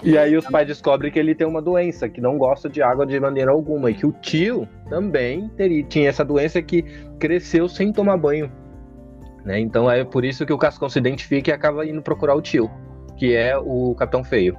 [0.03, 3.05] E aí os pais descobrem que ele tem uma doença, que não gosta de água
[3.05, 6.83] de maneira alguma, e que o tio também teria, tinha essa doença que
[7.19, 8.49] cresceu sem tomar banho.
[9.47, 9.59] Né?
[9.61, 12.69] Então é por isso que o Cascão se identifica e acaba indo procurar o tio,
[13.15, 14.57] que é o Capitão Feio.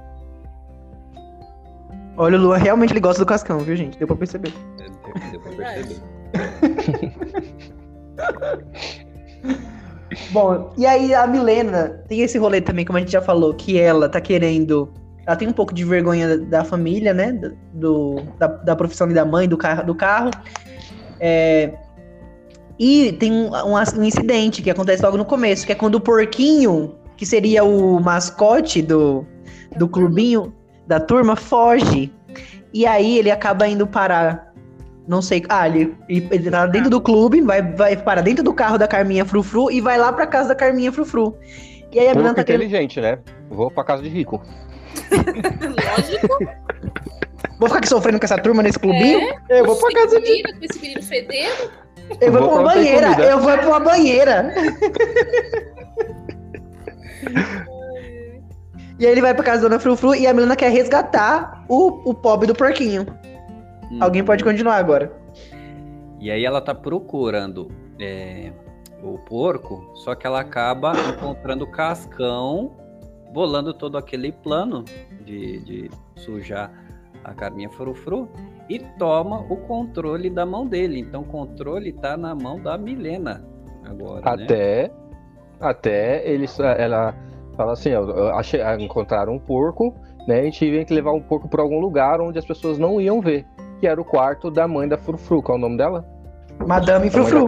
[2.17, 3.99] Olha, o Luan realmente ele gosta do Cascão, viu, gente?
[3.99, 4.51] Deu pra perceber.
[4.77, 4.89] Deu,
[5.31, 6.01] deu pra perceber.
[10.31, 13.79] Bom, e aí a Milena tem esse rolê também, como a gente já falou, que
[13.79, 14.91] ela tá querendo.
[15.23, 17.31] Ela tem um pouco de vergonha da, da família, né?
[17.73, 19.85] Do, da, da profissão e da mãe, do carro.
[19.85, 20.31] Do carro.
[21.19, 21.73] É,
[22.79, 25.99] e tem um, um, um incidente que acontece logo no começo, que é quando o
[25.99, 29.25] porquinho, que seria o mascote do,
[29.75, 30.53] do clubinho,
[30.87, 32.09] da turma, foge.
[32.73, 34.53] E aí ele acaba indo parar.
[35.05, 35.43] Não sei.
[35.49, 39.25] Ah, ele, ele, tá dentro do clube, vai, vai parar dentro do carro da Carminha
[39.25, 41.35] Frufru e vai lá pra casa da Carminha Frufru.
[41.91, 42.63] E aí a menina Pouco tá querendo.
[42.63, 43.19] inteligente, né?
[43.49, 44.41] Vou pra casa de rico.
[45.11, 46.27] Lógico.
[47.59, 49.35] Vou ficar aqui sofrendo com essa turma nesse clubinho?
[49.49, 50.29] Eu vou pra casa de.
[50.29, 51.71] Menino, com esse menino fedendo.
[52.21, 53.07] Eu vou Vou pra uma banheira.
[53.13, 53.23] comida.
[53.23, 54.53] Eu vou pra uma banheira.
[58.99, 62.09] E aí ele vai pra casa da Dona Frufru e a menina quer resgatar o,
[62.09, 63.05] o pobre do porquinho.
[63.91, 63.97] Hum.
[64.01, 65.11] Alguém pode continuar agora.
[66.19, 68.51] E aí ela tá procurando é,
[69.01, 72.75] o porco, só que ela acaba encontrando o cascão,
[73.31, 74.83] bolando todo aquele plano
[75.23, 76.69] de, de sujar
[77.23, 78.27] a Carminha Frufru
[78.69, 80.99] e toma o controle da mão dele.
[80.99, 83.45] Então o controle tá na mão da Milena
[83.83, 84.43] agora, né?
[84.43, 84.91] Até,
[85.59, 87.15] até eles, ela,
[87.59, 87.89] Fala assim,
[88.35, 89.93] achei, ah, encontraram um porco,
[90.25, 90.47] né?
[90.47, 93.45] E tive que levar o porco para algum lugar onde as pessoas não iam ver.
[93.81, 95.43] Que era o quarto da mãe da Frufru.
[95.43, 96.05] Qual é o nome dela?
[96.65, 97.47] Madame A Frufru.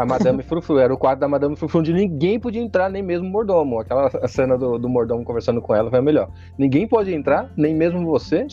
[0.00, 0.78] A Madame Frufru.
[0.78, 3.78] Era o quarto da Madame Frufru, onde ninguém podia entrar, nem mesmo o mordomo.
[3.80, 6.30] Aquela cena do, do mordomo conversando com ela foi a melhor.
[6.56, 8.46] Ninguém pode entrar, nem mesmo você,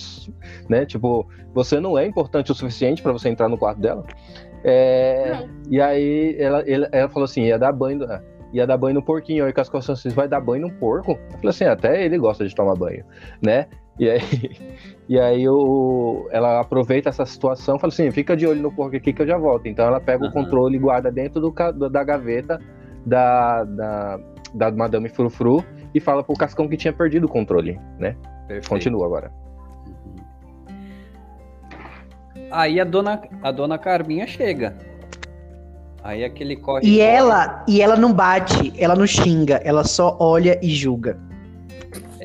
[0.67, 0.85] né?
[0.85, 4.03] Tipo, você não é importante o suficiente para você entrar no quarto dela.
[4.63, 8.19] É, e aí ela, ele- ela falou assim, ia dar banho, no-
[8.51, 9.45] ia dar banho no porquinho.
[9.45, 11.11] Aí Cascão falou assim, vai dar banho no porco?
[11.11, 13.05] Eu falei assim, até ele gosta de tomar banho,
[13.41, 13.67] né?
[13.99, 14.21] E aí,
[15.09, 18.95] e aí o, ela aproveita essa situação e fala assim, fica de olho no porco
[18.95, 19.67] aqui que eu já volto.
[19.67, 20.33] Então ela pega o Aham.
[20.33, 22.59] controle e guarda dentro do, da gaveta
[23.05, 24.19] da, da,
[24.53, 28.15] da Madame Frufru e fala pro Cascão que tinha perdido o controle, né?
[28.47, 28.69] Perfeito.
[28.69, 29.31] Continua agora.
[29.87, 30.15] Uhum.
[32.51, 34.75] Aí a dona, a dona Carminha chega.
[36.03, 36.85] Aí aquele corre.
[36.85, 37.01] E corre.
[37.01, 41.17] ela, e ela não bate, ela não xinga, ela só olha e julga.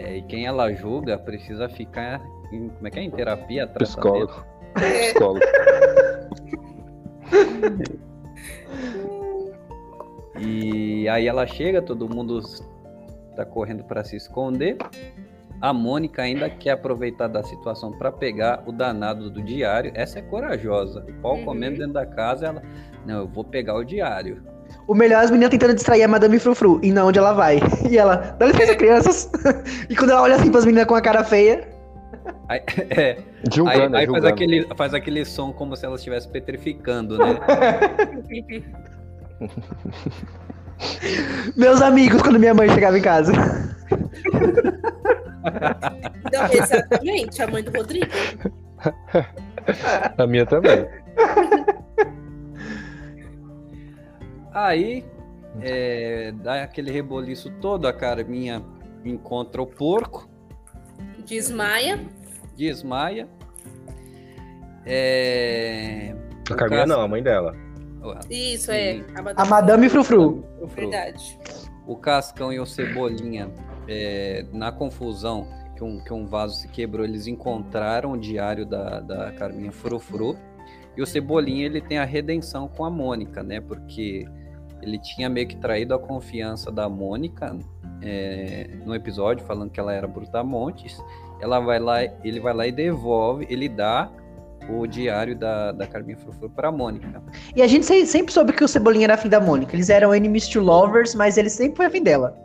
[0.02, 2.20] É, e quem ela julga precisa ficar
[2.52, 3.02] em, como é que é?
[3.02, 3.66] Em terapia.
[3.66, 4.44] Psicólogo.
[4.76, 5.40] É, Psicólogo.
[10.40, 12.40] E aí ela chega, todo mundo
[13.36, 14.76] tá correndo para se esconder.
[15.60, 19.92] A Mônica ainda quer aproveitar da situação para pegar o danado do diário.
[19.94, 21.04] Essa é corajosa.
[21.08, 21.44] O pau Uhum.
[21.44, 22.62] comendo dentro da casa, ela,
[23.06, 24.42] não, eu vou pegar o diário.
[24.86, 27.60] O melhor é as meninas tentando distrair a Madame Frufru, e não onde ela vai.
[27.88, 29.30] E ela, dá licença, crianças.
[29.88, 31.72] e quando ela olha assim pras meninas com a cara feia,
[32.48, 33.18] Aí, é,
[33.50, 37.38] Julgando, aí, é aí faz, aquele, faz aquele som como se ela estivesse petrificando, né?
[41.56, 43.32] meus amigos, quando minha mãe chegava em casa.
[46.32, 48.06] Não, exatamente, a mãe do Rodrigo.
[50.18, 50.86] A minha também.
[54.52, 55.04] Aí
[55.60, 58.62] é, dá aquele reboliço todo, a Carminha
[59.04, 60.28] encontra o porco,
[61.24, 62.00] Desmaia.
[62.56, 63.28] desmaia.
[64.84, 66.14] É...
[66.50, 67.54] A Carminha não, a mãe dela.
[68.28, 69.00] Isso, é.
[69.36, 70.44] A Madame Frufru.
[70.74, 71.38] Verdade.
[71.86, 73.50] O Cascão e o Cebolinha,
[73.88, 79.00] é, na confusão que um, que um vaso se quebrou, eles encontraram o diário da,
[79.00, 80.36] da Carminha Frufru.
[80.96, 83.60] E o Cebolinha, ele tem a redenção com a Mônica, né?
[83.60, 84.26] Porque
[84.82, 87.56] ele tinha meio que traído a confiança da Mônica
[88.02, 91.00] é, no episódio, falando que ela era Brutamontes.
[91.40, 94.10] Ela vai lá, ele vai lá e devolve, ele dá
[94.70, 97.20] o diário da, da Carminha Frufru para a Mônica.
[97.56, 99.74] E a gente se- sempre soube que o Cebolinha era afim da Mônica.
[99.74, 102.36] Eles eram enemies to lovers, mas ele sempre foi afim dela.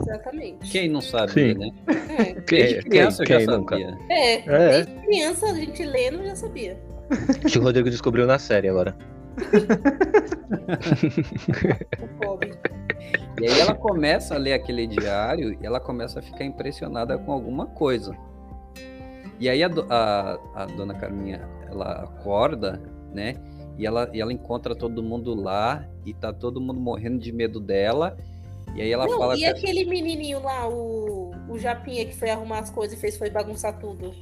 [0.00, 0.70] Exatamente.
[0.70, 1.58] Quem não sabia, Sim.
[1.58, 1.70] né?
[2.18, 3.98] É, Desde criança eu já quem sabia.
[4.08, 4.70] é, É.
[4.84, 6.78] desde criança a gente lendo já sabia.
[7.44, 8.96] Acho que o Rodrigo descobriu na série agora.
[13.40, 17.32] E aí ela começa a ler aquele diário e ela começa a ficar impressionada com
[17.32, 18.16] alguma coisa.
[19.38, 22.80] E aí a, a- a dona Carminha, ela acorda,
[23.12, 23.34] né?
[23.78, 27.60] E ela, e ela encontra todo mundo lá e tá todo mundo morrendo de medo
[27.60, 28.16] dela.
[28.74, 32.30] E aí ela Não, fala e que aquele menininho lá, o, o Japinha que foi
[32.30, 34.12] arrumar as coisas e fez foi bagunçar tudo.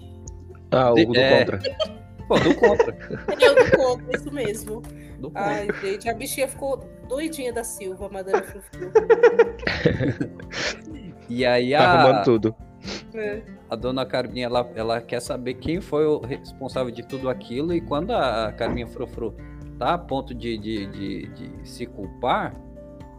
[0.72, 1.44] Ah, o do é.
[1.44, 1.60] contra.
[2.28, 2.96] Pô, do contra.
[3.40, 4.80] Eu do contra, isso mesmo.
[5.18, 5.42] Do contra.
[5.42, 8.90] Ai, gente, a bichinha ficou doidinha da Silva, Madame Frufru.
[11.28, 12.54] E aí Tá arrumando a, tudo.
[13.14, 13.42] É.
[13.70, 17.72] a dona Carminha, ela, ela quer saber quem foi o responsável de tudo aquilo.
[17.72, 19.34] E quando a Carminha Frufru
[19.78, 22.54] tá a ponto de, de, de, de se culpar,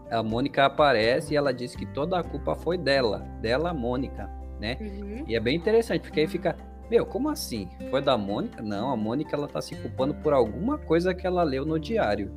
[0.09, 4.77] a Mônica aparece e ela diz que toda a culpa foi dela, dela, Mônica, né?
[4.79, 5.23] Uhum.
[5.27, 6.55] E é bem interessante, porque aí fica,
[6.89, 7.67] meu, como assim?
[7.89, 8.61] Foi da Mônica?
[8.61, 12.31] Não, a Mônica ela tá se culpando por alguma coisa que ela leu no diário.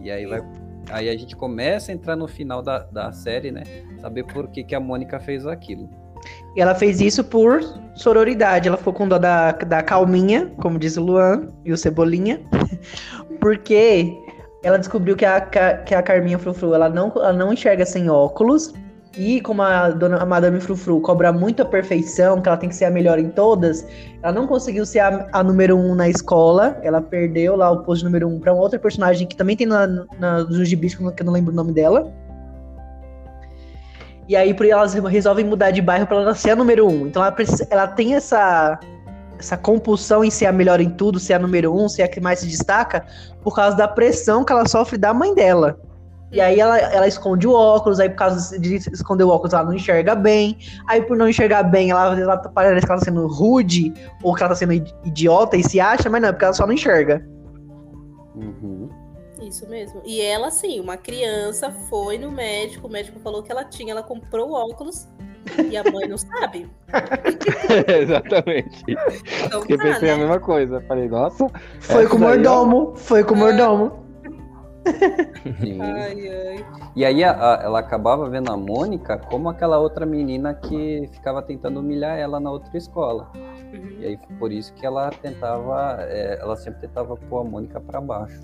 [0.00, 0.42] E aí vai.
[0.90, 3.64] Aí a gente começa a entrar no final da, da série, né?
[4.00, 5.88] Saber por que, que a Mônica fez aquilo.
[6.54, 7.60] E ela fez isso por
[7.94, 8.68] sororidade.
[8.68, 12.40] Ela ficou com dó da, da Calminha, como diz o Luan, e o Cebolinha.
[13.40, 14.12] Porque
[14.62, 18.72] ela descobriu que a, que a Carminha Frufru ela não, ela não enxerga sem óculos.
[19.16, 22.74] E como a, dona, a Madame Frufru cobra muito a perfeição, que ela tem que
[22.76, 23.86] ser a melhor em todas,
[24.22, 26.78] ela não conseguiu ser a, a número um na escola.
[26.82, 29.86] Ela perdeu lá o posto número um para outra personagem que também tem na,
[30.18, 32.12] na, nos que eu não- lembro o nome dela.
[34.28, 37.06] E aí por elas resolvem mudar de bairro pra ela ser a número um.
[37.06, 38.78] Então ela, precisa- ela tem essa,
[39.38, 42.20] essa compulsão em ser a melhor em tudo, ser a número um, ser a que
[42.20, 43.06] mais se destaca,
[43.42, 45.78] por causa da pressão que ela sofre da mãe dela.
[46.32, 49.64] E aí ela, ela esconde o óculos, aí por causa de esconder o óculos ela
[49.64, 50.58] não enxerga bem.
[50.88, 54.42] Aí por não enxergar bem, ela, ela parece que ela tá sendo rude, ou que
[54.42, 56.74] ela tá sendo idi- idiota e se acha, mas não, é porque ela só não
[56.74, 57.24] enxerga.
[58.34, 58.88] Uhum.
[59.40, 60.02] Isso mesmo.
[60.04, 64.02] E ela, sim, uma criança foi no médico, o médico falou que ela tinha, ela
[64.02, 65.08] comprou óculos
[65.70, 66.68] e a mãe não sabe.
[68.00, 68.82] Exatamente.
[69.44, 70.22] Então Eu tá, pensei a né?
[70.22, 70.80] mesma coisa.
[70.88, 71.46] Falei, nossa.
[71.80, 72.22] Foi com o ó.
[72.22, 74.05] mordomo, foi com o mordomo.
[75.60, 75.80] Sim.
[75.80, 76.66] Ai, ai.
[76.94, 81.42] E aí a- a- ela acabava vendo a Mônica como aquela outra menina que ficava
[81.42, 83.30] tentando humilhar ela na outra escola.
[83.34, 83.96] Uhum.
[84.00, 88.00] E aí por isso que ela tentava, é, ela sempre tentava pôr a Mônica pra
[88.00, 88.40] baixo.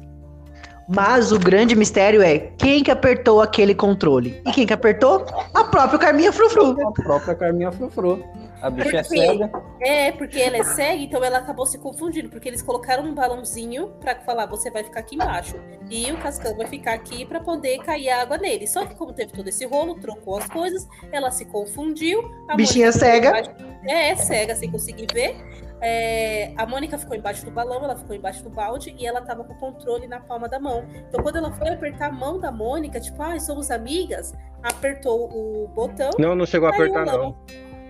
[0.89, 4.43] Mas o grande mistério é quem que apertou aquele controle?
[4.45, 5.25] E quem que apertou?
[5.55, 6.77] A própria Carminha Frufru.
[6.87, 8.23] A própria Carminha Frufru.
[8.63, 9.19] A bicha é Por quê?
[9.19, 9.51] cega.
[9.81, 13.89] É, porque ela é cega, então ela acabou se confundindo, porque eles colocaram um balãozinho
[14.01, 15.57] pra falar, você vai ficar aqui embaixo.
[15.91, 18.67] E o Cascão vai ficar aqui pra poder cair água nele.
[18.69, 22.23] Só que como teve todo esse rolo, trocou as coisas, ela se confundiu.
[22.49, 23.29] a Bichinha Mônica cega.
[23.29, 23.51] embaixo-
[23.89, 25.37] É, é cega, sem conseguir ver.
[25.85, 29.43] É, a Mônica ficou embaixo do balão, ela ficou embaixo do balde e ela tava
[29.43, 30.85] com o controle na palma da mão.
[31.09, 35.67] Então, quando ela foi apertar a mão da Mônica, tipo, ah, somos amigas, apertou o
[35.75, 36.11] botão.
[36.21, 37.37] Não, não chegou a apertar, não.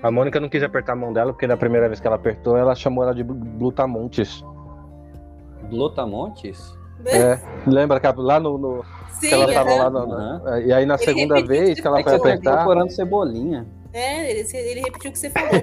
[0.03, 2.57] A Mônica não quis apertar a mão dela, porque na primeira vez que ela apertou,
[2.57, 4.45] ela chamou ela de Blutamontes.
[5.71, 6.77] Glutamontes?
[7.07, 8.59] É, lembra que lá no.
[8.59, 9.83] no- Sim, que ela tava aham.
[9.85, 12.57] lá no, no- E aí na Ele segunda vez que ela É foi apertar.
[12.59, 13.67] procurando cebolinha.
[13.93, 15.51] É, ele, ele repetiu o que você falou.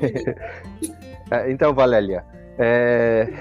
[1.32, 2.26] É, Então, Valélia,
[2.58, 3.32] é,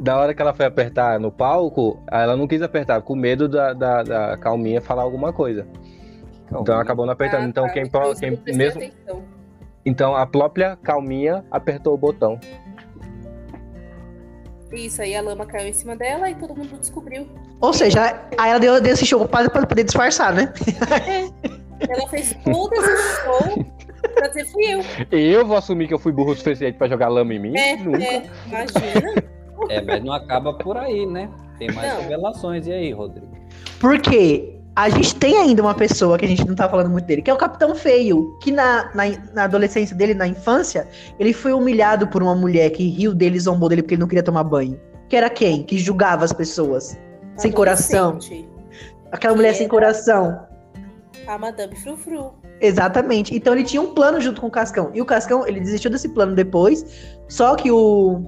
[0.00, 3.74] da hora que ela foi apertar no palco, ela não quis apertar, com medo da,
[3.74, 5.66] da, da Calminha falar alguma coisa.
[6.50, 7.42] Então ela acabou não apertando.
[7.42, 7.72] Ah, então tá.
[7.74, 8.80] quem, quem mesmo.
[8.80, 9.22] atenção.
[9.84, 12.38] Então a própria Calminha apertou o botão.
[14.72, 17.26] Isso, aí a lama caiu em cima dela e todo mundo descobriu.
[17.60, 20.52] Ou seja, aí ela deu, deu esse show pra, pra poder disfarçar, né?
[21.88, 23.66] Ela fez todo esse show
[24.14, 24.80] pra dizer fui eu.
[25.10, 27.56] Eu vou assumir que eu fui burro o suficiente pra jogar lama em mim?
[27.58, 28.02] É, Nunca.
[28.04, 29.24] é, imagina.
[29.68, 31.28] É, mas não acaba por aí, né?
[31.58, 32.02] Tem mais Não.
[32.02, 32.66] revelações.
[32.66, 33.28] E aí, Rodrigo?
[33.80, 37.20] Porque a gente tem ainda uma pessoa que a gente não tá falando muito dele,
[37.20, 40.88] que é o Capitão Feio, que na, na, na adolescência dele, na infância,
[41.18, 44.22] ele foi humilhado por uma mulher que riu dele zombou dele porque ele não queria
[44.22, 44.80] tomar banho.
[45.10, 45.64] Que era quem?
[45.64, 46.98] Que julgava as pessoas.
[47.36, 48.18] Sem coração.
[49.12, 50.46] Aquela mulher sem coração.
[51.26, 52.32] A Madame Frufru.
[52.58, 53.36] Exatamente.
[53.36, 54.90] Então ele tinha um plano junto com o Cascão.
[54.94, 56.86] E o Cascão, ele desistiu desse plano depois.
[57.28, 58.22] Só que o,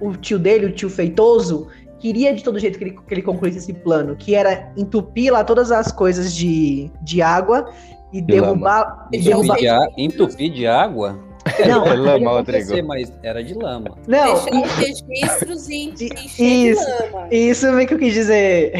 [0.00, 1.68] o tio dele, o tio Feitoso,
[2.00, 5.44] queria de todo jeito que ele, que ele concluísse esse plano, que era entupir lá
[5.44, 7.70] todas as coisas de, de água
[8.12, 9.08] e De derrubar.
[9.12, 11.18] e eu derrubar Entupir de, á- entupir de água?
[11.66, 12.86] não, É lama, Rodrigo.
[12.86, 13.96] mas era de lama.
[14.06, 16.84] não, Deixar os registros e encher isso.
[16.84, 17.28] de lama.
[17.30, 18.72] isso é que eu quis dizer.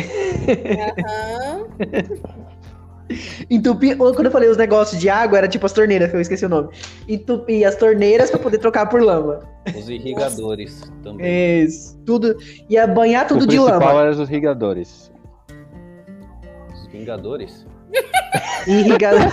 [0.99, 1.67] Aham.
[3.51, 3.97] Entupir.
[3.97, 6.49] Quando eu falei os negócios de água, era tipo as torneiras, que eu esqueci o
[6.49, 6.69] nome.
[7.09, 9.41] Entupir as torneiras pra poder trocar por lama.
[9.77, 11.65] Os irrigadores também.
[11.65, 11.99] Isso.
[12.07, 12.37] Tudo.
[12.69, 13.91] Ia banhar tudo o de lama.
[14.01, 15.11] era os irrigadores.
[16.75, 17.67] Os Vingadores.
[18.67, 19.33] Irriga-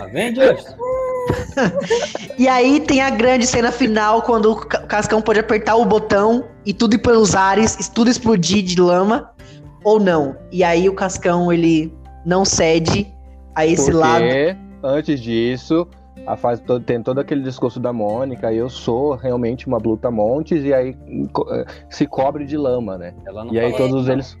[0.00, 0.64] Avengers!
[2.38, 6.46] E aí tem a grande cena final, quando o Ca- Cascão pode apertar o botão
[6.66, 9.30] e tudo ir pelos ares, tudo explodir de lama,
[9.84, 10.36] ou não.
[10.50, 11.92] E aí o Cascão, ele
[12.24, 13.12] não cede
[13.54, 14.24] a esse Porque lado.
[14.82, 15.86] antes disso,
[16.26, 20.72] a fase todo- tem todo aquele discurso da Mônica, eu sou realmente uma Blutamontes, e
[20.72, 20.96] aí
[21.50, 23.14] eh, se cobre de lama, né?
[23.26, 24.38] Ela não E aí todos eles.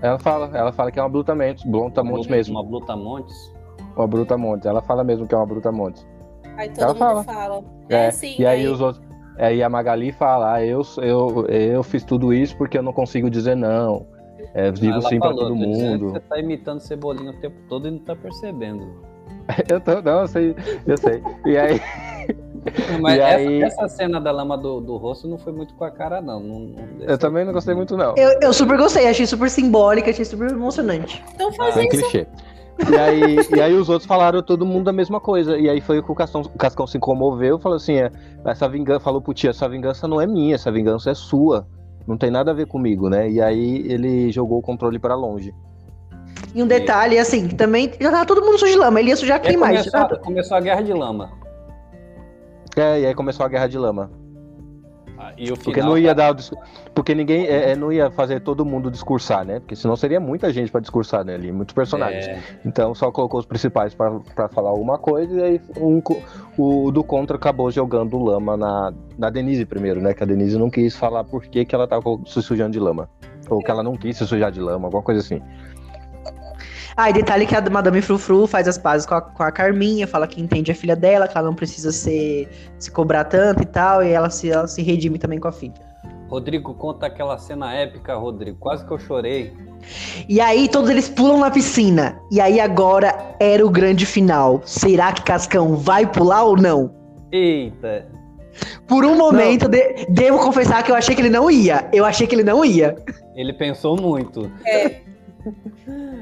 [0.00, 2.54] Ela fala, ela fala que é uma Blutamontes, Blutamontes Uma- mesmo.
[2.54, 3.52] Uma Blutamontes.
[3.96, 4.66] Uma Brutamontes.
[4.66, 6.06] Ela fala mesmo que é uma Brutamontes.
[6.56, 7.24] Aí todo Ela mundo fala.
[7.24, 7.64] fala.
[7.88, 8.34] É, É, sim.
[8.38, 9.02] E aí os outros.
[9.38, 13.30] Aí a Magali fala, ah, eu, eu, eu fiz tudo isso porque eu não consigo
[13.30, 14.06] dizer não.
[14.54, 16.10] É, digo sim pra todo mundo.
[16.10, 19.02] Você tá imitando Cebolinha o tempo todo e não tá percebendo.
[19.68, 20.54] Eu tô, não, eu sei,
[20.86, 21.20] eu sei.
[21.44, 21.80] E aí,
[23.00, 25.84] Mas E essa, aí- essa cena da lama do, do rosto não foi muito com
[25.84, 26.38] a cara, não.
[26.40, 28.14] não, não eu também não gostei muito, não.
[28.16, 31.22] Eu, eu super gostei, achei super simbólica, achei super emocionante.
[31.34, 32.02] Então faz Bem isso.
[32.02, 32.26] clichê.
[32.90, 35.58] E aí, e aí os outros falaram todo mundo a mesma coisa.
[35.58, 38.10] E aí foi o que o Cascão, o Cascão se comoveu falou assim: é,
[38.44, 41.66] essa vingança, falou pro tio, essa vingança não é minha, essa vingança é sua.
[42.06, 43.30] Não tem nada a ver comigo, né?
[43.30, 45.54] E aí ele jogou o controle pra longe.
[46.54, 49.16] E um detalhe, assim, que também já tava todo mundo sujo de lama, ele ia
[49.16, 49.88] sujar quem mais?
[49.88, 51.30] começou, a- começou a guerra de lama.
[52.76, 54.10] É, e aí começou a guerra de lama.
[55.42, 56.36] E o Porque final não ia tá- dar
[56.94, 59.58] Porque ninguém é, é, não ia fazer todo mundo discursar, né?
[59.58, 61.34] Porque senão seria muita gente pra discursar, né?
[61.34, 62.28] Ali, muitos personagens.
[62.28, 66.00] É, Então só colocou os principais pra falar alguma coisa e aí um
[66.56, 70.14] o do contra acabou jogando lama na, na Denise primeiro, né?
[70.14, 73.10] Que a Denise não quis falar por que, que ela tava se sujando de lama.
[73.50, 75.42] Ou que ela não quis se sujar de lama, alguma coisa assim.
[76.96, 80.06] Ah, e detalhe que a Madame Frufru faz as pazes com a, com a Carminha,
[80.06, 83.66] fala que entende a filha dela, que ela não precisa ser, se cobrar tanto e
[83.66, 85.74] tal, e ela se, ela se redime também com a filha.
[86.28, 88.56] Rodrigo, conta aquela cena épica, Rodrigo.
[88.58, 89.52] Quase que eu chorei.
[90.28, 92.18] E aí todos eles pulam na piscina.
[92.30, 94.62] E aí agora era o grande final.
[94.64, 96.94] Será que Cascão vai pular ou não?
[97.30, 98.06] Eita.
[98.86, 101.86] Por um momento, de- devo confessar que eu achei que ele não ia.
[101.92, 102.96] Eu achei que ele não ia.
[103.34, 104.50] Ele pensou muito.
[104.66, 105.00] É,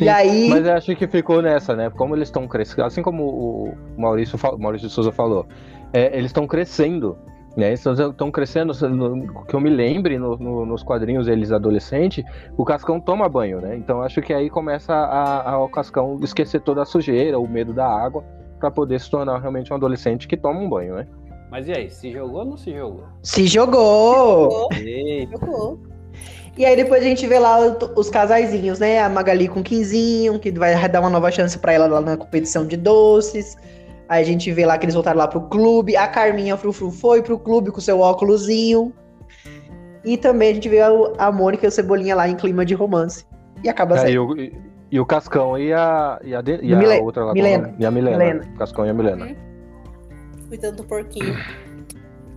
[0.00, 1.90] Sim, E aí- Mas eu acho que ficou nessa, né?
[1.90, 5.46] Como eles estão crescendo, assim como o Maurício, Maurício de Souza falou,
[5.92, 7.16] é, eles estão crescendo,
[7.56, 7.68] né?
[7.68, 12.24] Eles estão crescendo, se- no- que eu me lembre, no- no- nos quadrinhos eles adolescente,
[12.56, 13.76] o Cascão toma banho, né?
[13.76, 17.72] Então acho que aí começa a, a- o Cascão esquecer toda a sujeira, o medo
[17.72, 18.24] da água,
[18.58, 21.06] pra poder se tornar realmente um adolescente que toma um banho, né?
[21.50, 23.04] Mas e aí, se jogou ou não se jogou?
[23.22, 24.68] Se jogou!
[24.74, 25.32] Eita.
[25.36, 25.80] jogou.
[26.58, 27.58] E aí depois a gente vê lá
[27.96, 29.00] os casaizinhos, né?
[29.00, 32.16] A Magali com o Quinzinho, que vai dar uma nova chance pra ela lá na
[32.16, 33.56] competição de doces.
[34.08, 35.96] Aí a gente vê lá que eles voltaram lá pro clube.
[35.96, 38.92] A Carminha Frufru foi pro clube com seu óculosinho.
[40.04, 42.74] E também a gente vê a, a Mônica e o Cebolinha lá em clima de
[42.74, 43.24] romance.
[43.62, 44.14] E acaba É, saindo.
[44.14, 44.58] e, o, e-
[44.92, 47.32] e o Cascão e a, e a, de- e a Mile- outra lá.
[47.32, 47.68] Milena.
[47.68, 47.74] é?
[47.78, 48.18] E a Milena.
[48.18, 48.46] Milena.
[48.58, 49.36] Cascão e a Milena.
[50.48, 51.36] Cuidando do porquinho.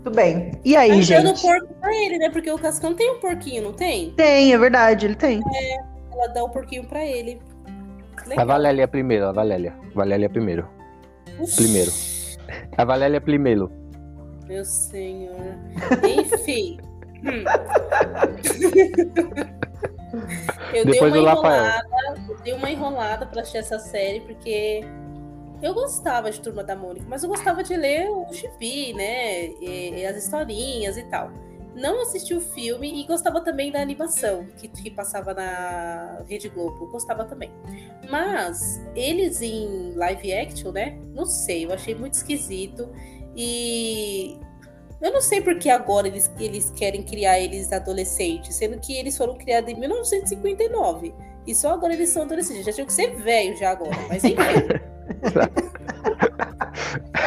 [0.04, 0.52] Tudo bem.
[0.66, 1.42] E aí, Mas dando gente?
[1.42, 2.30] porco pra ele, né?
[2.30, 4.12] Porque o Cascão tem um porquinho, não tem?
[4.12, 5.40] Tem, é verdade, ele tem.
[6.12, 7.40] Ela dá o porquinho pra ele.
[8.18, 8.46] A Legal.
[8.46, 9.74] Valélia primeiro, a Valélia.
[9.96, 10.68] Valélia primeiro.
[11.40, 11.92] Uf, primeiro.
[12.78, 13.72] A Valélia primeiro.
[14.48, 15.36] Meu senhor.
[16.04, 16.78] Enfim.
[17.26, 17.46] Hum.
[20.74, 21.64] eu dei Depois uma do Rafael.
[21.64, 24.82] enrolada, eu dei uma enrolada pra assistir essa série, porque
[25.64, 29.46] eu gostava de Turma da Mônica, mas eu gostava de ler o gibi, né?
[29.48, 31.32] E, e as historinhas e tal.
[31.74, 36.88] Não assisti o filme e gostava também da animação que, que passava na Rede Globo.
[36.88, 37.50] Gostava também.
[38.10, 41.00] Mas eles em live action, né?
[41.14, 42.90] Não sei, eu achei muito esquisito.
[43.36, 44.38] E
[45.02, 49.36] eu não sei porque agora eles, eles querem criar eles adolescentes, sendo que eles foram
[49.38, 51.16] criados em 1959.
[51.46, 52.66] E só agora eles são adolescentes.
[52.66, 54.36] Já tinham que ser velho já agora, mas enfim.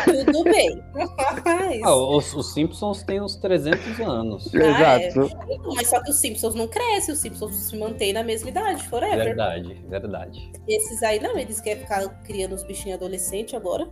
[0.05, 0.83] Tudo bem.
[0.95, 4.51] Mas, Ah, os, os Simpsons têm uns 300 anos.
[4.55, 5.09] Ah, é.
[5.09, 5.31] Exato.
[5.75, 9.25] mas só que os Simpsons não crescem, os Simpsons se mantêm na mesma idade, forever.
[9.25, 10.51] Verdade, verdade.
[10.67, 13.89] Esses aí não, eles querem ficar criando os bichinhos adolescentes agora.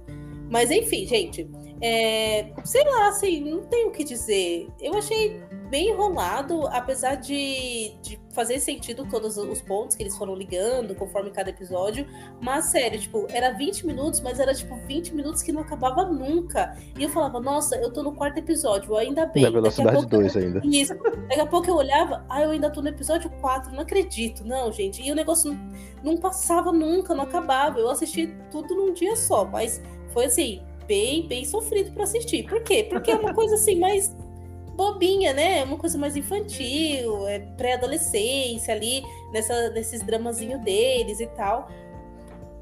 [0.50, 1.48] Mas enfim, gente,
[1.80, 4.68] é, sei lá, assim, não tenho o que dizer.
[4.80, 5.40] Eu achei
[5.74, 11.32] bem enrolado, apesar de, de fazer sentido todos os pontos que eles foram ligando conforme
[11.32, 12.06] cada episódio.
[12.40, 16.76] Mas, sério, tipo, era 20 minutos, mas era tipo 20 minutos que não acabava nunca.
[16.96, 19.42] E eu falava, nossa, eu tô no quarto episódio, ainda bem.
[19.42, 20.60] Na velocidade pouco- 2 ainda.
[20.64, 20.94] isso.
[20.94, 24.70] Daqui a pouco eu olhava, ah, eu ainda tô no episódio 4, não acredito, não,
[24.70, 25.02] gente.
[25.02, 27.80] E o negócio não, não passava nunca, não acabava.
[27.80, 32.44] Eu assisti tudo num dia só, mas foi assim, bem, bem sofrido pra assistir.
[32.44, 32.86] Por quê?
[32.88, 34.14] Porque é uma coisa assim mais
[34.74, 35.60] bobinha, né?
[35.60, 39.02] É uma coisa mais infantil, é pré-adolescência ali,
[39.32, 41.68] nessa, nesses dramazinhos deles e tal.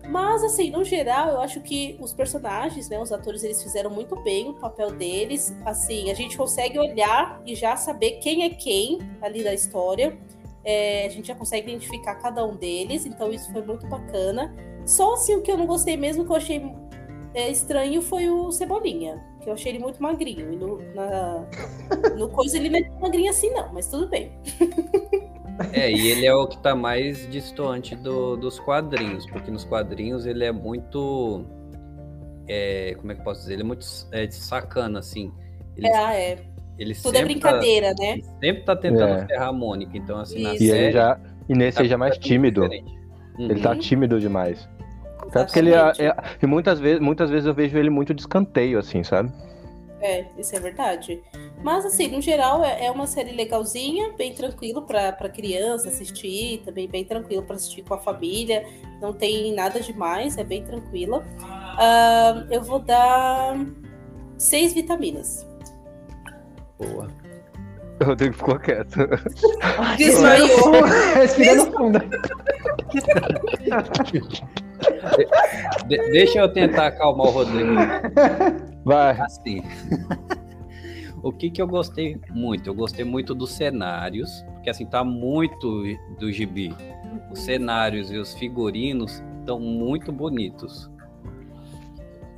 [0.08, 4.16] Mas, assim, no geral, eu acho que os personagens, né, os atores, eles fizeram muito
[4.22, 5.54] bem o papel deles.
[5.64, 10.18] Assim, a gente consegue olhar e já saber quem é quem ali da história.
[10.64, 14.54] É, a gente já consegue identificar cada um deles, então isso foi muito bacana.
[14.84, 16.72] Só assim, o que eu não gostei mesmo, que eu achei
[17.34, 19.31] é, estranho, foi o Cebolinha.
[19.42, 20.52] Que eu achei ele muito magrinho.
[20.52, 21.44] E no, na,
[22.16, 24.32] no coisa ele não é tão magrinho assim, não, mas tudo bem.
[25.70, 30.24] É, e ele é o que tá mais distante do- dos quadrinhos, porque nos quadrinhos
[30.24, 31.44] ele é muito.
[32.48, 33.52] é, como é que eu posso dizer?
[33.54, 35.30] Ele é muito é, de sacana, assim.
[35.76, 36.38] Ele, É, ah, é.
[36.78, 38.12] ele Tudo é tá- brincadeira, né?
[38.14, 39.26] ele sempre tá tentando É.
[39.26, 39.96] ferrar a Mônica.
[39.96, 40.54] Então, assim, na.
[40.54, 40.70] E série.
[40.84, 41.20] ele já.
[41.48, 42.62] E nesse tá já é mais tímido.
[42.62, 42.98] diferente.
[43.38, 43.78] Ele tá Uhum.
[43.78, 44.68] tímido demais.
[45.32, 48.20] Tanto que ele é, é- E muitas vezes, muitas vezes eu vejo ele muito de
[48.22, 49.32] escanteio, assim, sabe?
[50.00, 51.22] É, isso é verdade.
[51.62, 56.60] Mas, assim, no geral, é, é uma série legalzinha, bem tranquilo pra pra criança assistir,
[56.64, 58.66] também bem tranquilo pra assistir com a família.
[59.00, 61.22] Não tem nada demais, é bem tranquila.
[61.40, 63.56] Ah, eu vou dar
[64.36, 65.46] seis vitaminas.
[66.76, 67.06] Boa.
[68.00, 68.98] O Rodrigo ficou quieto.
[69.96, 70.82] Desmaiou.
[71.14, 72.00] Respirando fundo.
[75.86, 77.70] De- deixa eu tentar acalmar o Rodrigo.
[78.84, 79.20] Vai.
[79.20, 79.62] Assim.
[81.22, 82.68] o que que eu gostei muito?
[82.68, 85.82] Eu gostei muito dos cenários, porque assim tá muito
[86.18, 86.74] do gibi.
[87.30, 90.90] Os cenários e os figurinos estão muito bonitos.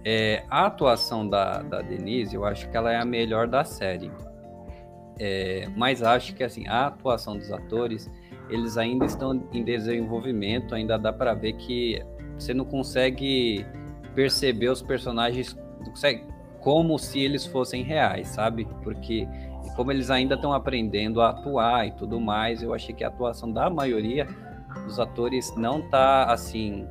[0.04, 4.10] É, a atuação da, da Denise, eu acho que ela é a melhor da série.
[5.18, 8.10] É, mas acho que assim, a atuação dos atores,
[8.50, 12.02] eles ainda estão em desenvolvimento, ainda dá para ver que
[12.38, 13.64] você não consegue
[14.14, 16.24] perceber os personagens não consegue-
[16.60, 18.66] como se eles fossem reais, sabe?
[18.82, 19.28] Porque
[19.76, 23.52] como eles ainda estão aprendendo a atuar e tudo mais, eu achei que a atuação
[23.52, 24.26] da maioria
[24.86, 26.86] dos atores não tá assim.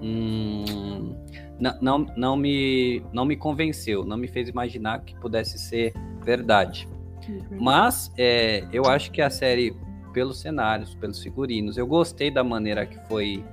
[0.00, 1.16] Hum,
[1.58, 5.92] não, não, não, me, não me convenceu, não me fez imaginar que pudesse ser
[6.22, 6.88] verdade.
[7.28, 7.58] Uhum.
[7.60, 9.76] Mas é, eu acho que a série,
[10.12, 13.44] pelos cenários, pelos figurinos, eu gostei da maneira que foi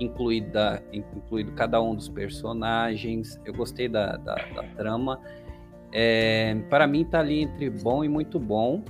[0.00, 5.20] incluída, incluído cada um dos personagens, eu gostei da, da, da trama.
[5.92, 8.82] É, para mim tá ali entre bom e muito bom.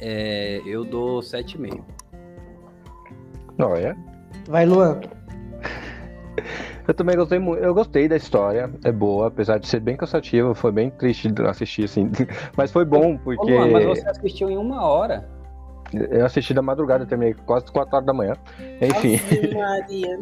[0.00, 1.82] É, eu dou 7,5.
[3.58, 3.96] Olha.
[4.46, 5.00] Vai, Luan.
[6.88, 7.62] Eu também gostei muito.
[7.62, 8.72] Eu gostei da história.
[8.82, 10.54] É boa, apesar de ser bem cansativa.
[10.54, 12.10] Foi bem triste assistir, assim.
[12.56, 13.52] Mas foi bom, porque.
[13.52, 15.28] Ô, Luan, mas você assistiu em uma hora.
[15.92, 18.34] Eu assisti da madrugada, terminei quase 4 horas da manhã.
[18.80, 19.18] Enfim.
[19.54, 20.20] Maria.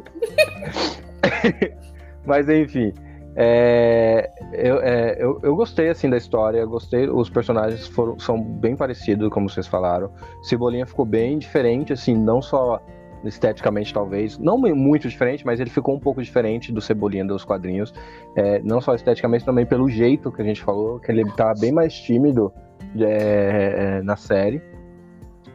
[2.25, 2.93] mas enfim.
[3.39, 8.75] É, eu, é, eu, eu, gostei assim da história, gostei, os personagens foram, são bem
[8.75, 10.11] parecidos, como vocês falaram.
[10.43, 12.81] Cebolinha ficou bem diferente, assim, não só
[13.25, 17.93] esteticamente talvez, não muito diferente, mas ele ficou um pouco diferente do Cebolinha dos quadrinhos,
[18.35, 21.73] é, não só esteticamente, também pelo jeito que a gente falou, que ele tá bem
[21.73, 22.53] mais tímido
[22.99, 24.63] é, é, na série.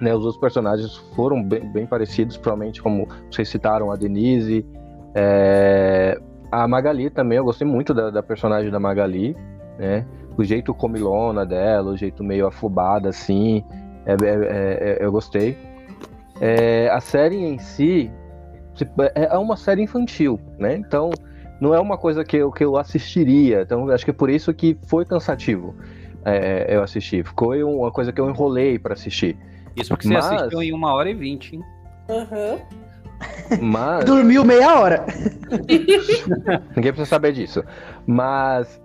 [0.02, 4.66] Né, os outros personagens foram bem, bem, parecidos, provavelmente como vocês citaram, a Denise,
[5.14, 6.20] é,
[6.52, 9.38] a Magali também, eu gostei muito da, da personagem da Magali,
[9.78, 10.04] né,
[10.36, 13.64] o jeito comilona dela, o jeito meio afobada assim,
[14.06, 15.58] é, é, eu gostei.
[16.40, 18.12] É, a série em si
[19.16, 20.76] é, é uma série infantil, né?
[20.76, 21.12] Então
[21.60, 23.62] não é uma coisa que eu, que eu assistiria.
[23.62, 25.76] Então acho que é por isso que foi cansativo
[26.26, 27.24] é, eu assistir.
[27.24, 29.38] Ficou uma coisa que eu enrolei para assistir.
[29.76, 30.26] Isso porque Mas...
[30.26, 31.64] você assistiu em uma hora e vinte, hein?
[32.10, 32.60] Uhum.
[33.62, 34.06] Mas...
[34.06, 35.06] Dormiu meia hora.
[36.76, 37.64] Ninguém precisa saber disso.
[38.06, 38.82] Mas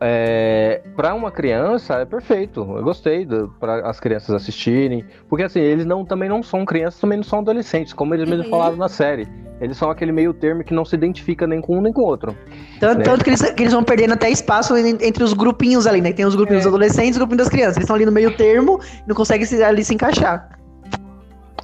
[0.00, 2.60] é, para uma criança é perfeito.
[2.60, 3.26] Eu gostei
[3.58, 7.40] para as crianças assistirem, porque assim eles não também não são crianças, também não são
[7.40, 8.52] adolescentes, como eles mesmos uhum.
[8.52, 9.28] falaram na série.
[9.60, 12.04] Eles são aquele meio termo que não se identifica nem com um nem com o
[12.04, 12.36] outro.
[12.78, 13.04] Tanto, né?
[13.04, 16.12] tanto que, eles, que, eles, vão perdendo até espaço entre os grupinhos ali, né?
[16.12, 16.64] Tem os grupinhos é.
[16.64, 17.76] dos adolescentes e os grupinhos das crianças.
[17.76, 20.48] Eles estão ali no meio termo e não conseguem se, ali se encaixar.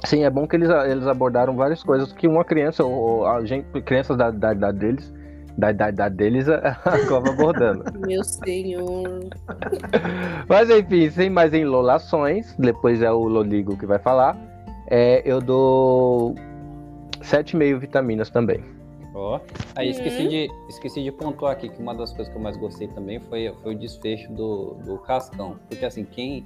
[0.03, 3.65] Sim, é bom que eles, eles abordaram várias coisas que uma criança, ou a gente,
[3.83, 5.11] crianças da idade deles,
[5.57, 7.83] da idade deles acaba abordando.
[8.05, 9.29] Meu senhor.
[10.47, 14.37] Mas enfim, sem mais enrolações, depois é o Loligo que vai falar.
[14.87, 16.35] É, eu dou
[17.21, 18.63] 7,5 vitaminas também.
[19.13, 19.37] Ó.
[19.37, 19.39] Oh.
[19.75, 20.29] Aí esqueci, uhum.
[20.29, 23.53] de, esqueci de pontuar aqui que uma das coisas que eu mais gostei também foi,
[23.63, 25.57] foi o desfecho do, do Cascão.
[25.69, 26.45] Porque assim, quem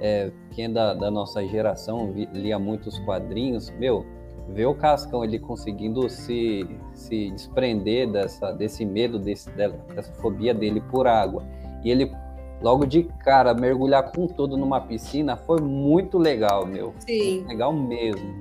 [0.00, 4.04] é, quem é da, da nossa geração lia muitos quadrinhos, meu,
[4.48, 10.80] ver o Cascão ele conseguindo se, se desprender dessa, desse medo, desse, dessa fobia dele
[10.80, 11.42] por água.
[11.84, 12.12] E ele,
[12.60, 16.94] logo de cara, mergulhar com tudo numa piscina foi muito legal, meu.
[17.06, 17.44] Sim.
[17.46, 18.40] Legal mesmo.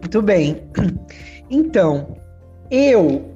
[0.00, 0.68] Muito bem.
[1.50, 2.16] Então,
[2.70, 3.30] eu.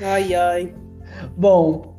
[0.00, 0.74] ai, ai.
[1.36, 1.93] Bom,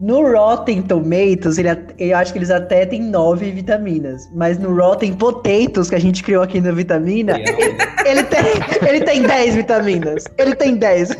[0.00, 4.30] no Rotten Tomatoes, ele, eu acho que eles até têm nove vitaminas.
[4.34, 7.76] Mas no Rotten Potatoes, que a gente criou aqui na Vitamina, ele,
[8.06, 10.24] ele, tem, ele tem dez vitaminas.
[10.38, 11.10] Ele tem dez.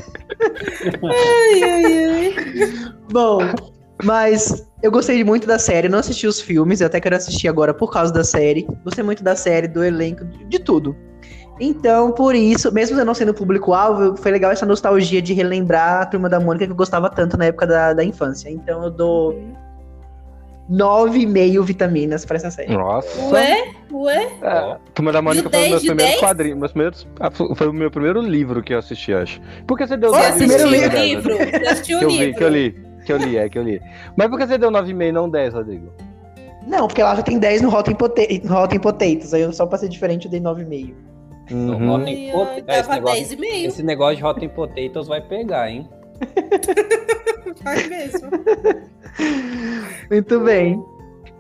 [1.05, 2.35] ai, ai, ai.
[3.13, 3.41] Bom,
[4.03, 5.89] mas eu gostei muito da série.
[5.89, 8.67] não assisti os filmes, eu até quero assistir agora por causa da série.
[8.83, 10.97] Gostei muito da série, do elenco, de tudo.
[11.61, 16.07] Então, por isso, mesmo eu não sendo público-alvo, foi legal essa nostalgia de relembrar a
[16.07, 18.49] turma da Mônica que eu gostava tanto na época da, da infância.
[18.49, 19.39] Então eu dou
[20.67, 22.73] nove e meio vitaminas pra essa série.
[22.73, 23.21] Nossa.
[23.35, 23.75] Ué?
[23.93, 24.31] Ué?
[24.41, 26.57] É, Turma da Mônica foi o meu primeiro quadrinho.
[26.57, 29.39] Meus primeiros, ah, foi o meu primeiro livro que eu assisti, acho.
[29.67, 30.97] Por que você deu nove primeiro livro?
[30.99, 31.37] livro.
[31.37, 32.39] Você assistiu o livro?
[32.39, 33.83] que eu li, que eu li, é, que eu li.
[34.17, 35.93] Mas por que você deu nove e meio, não dez, Rodrigo?
[36.67, 37.97] Não, porque lá já tem 10 no Rotten,
[38.47, 39.35] Rotten Potatoes.
[39.35, 41.10] Aí eu só pra ser diferente eu dei 9,5.
[41.51, 41.97] Uhum.
[41.97, 45.89] Ai, ai, é, esse, negócio, esse negócio de Rotten Potatoes vai pegar, hein?
[47.65, 48.31] vai mesmo.
[50.11, 50.83] Muito bem.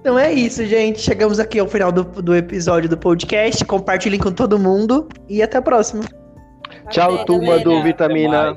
[0.00, 1.00] Então é isso, gente.
[1.00, 3.64] Chegamos aqui ao final do, do episódio do podcast.
[3.64, 6.02] Compartilhem com todo mundo e até a próxima.
[6.88, 8.54] Tchau, turma do Vitamina.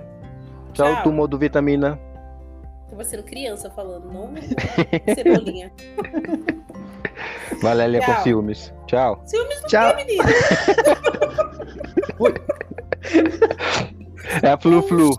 [0.74, 2.00] Tchau, Tchau, turma do Vitamina.
[2.90, 4.32] Tava sendo criança falando, não
[5.16, 5.72] cebolinha.
[7.62, 8.74] Valélia com ciúmes.
[8.88, 9.22] Tchau.
[9.26, 9.96] Ciúmes do Tchau.
[9.96, 10.24] quê, menina?
[14.44, 15.12] é a Flu Flu.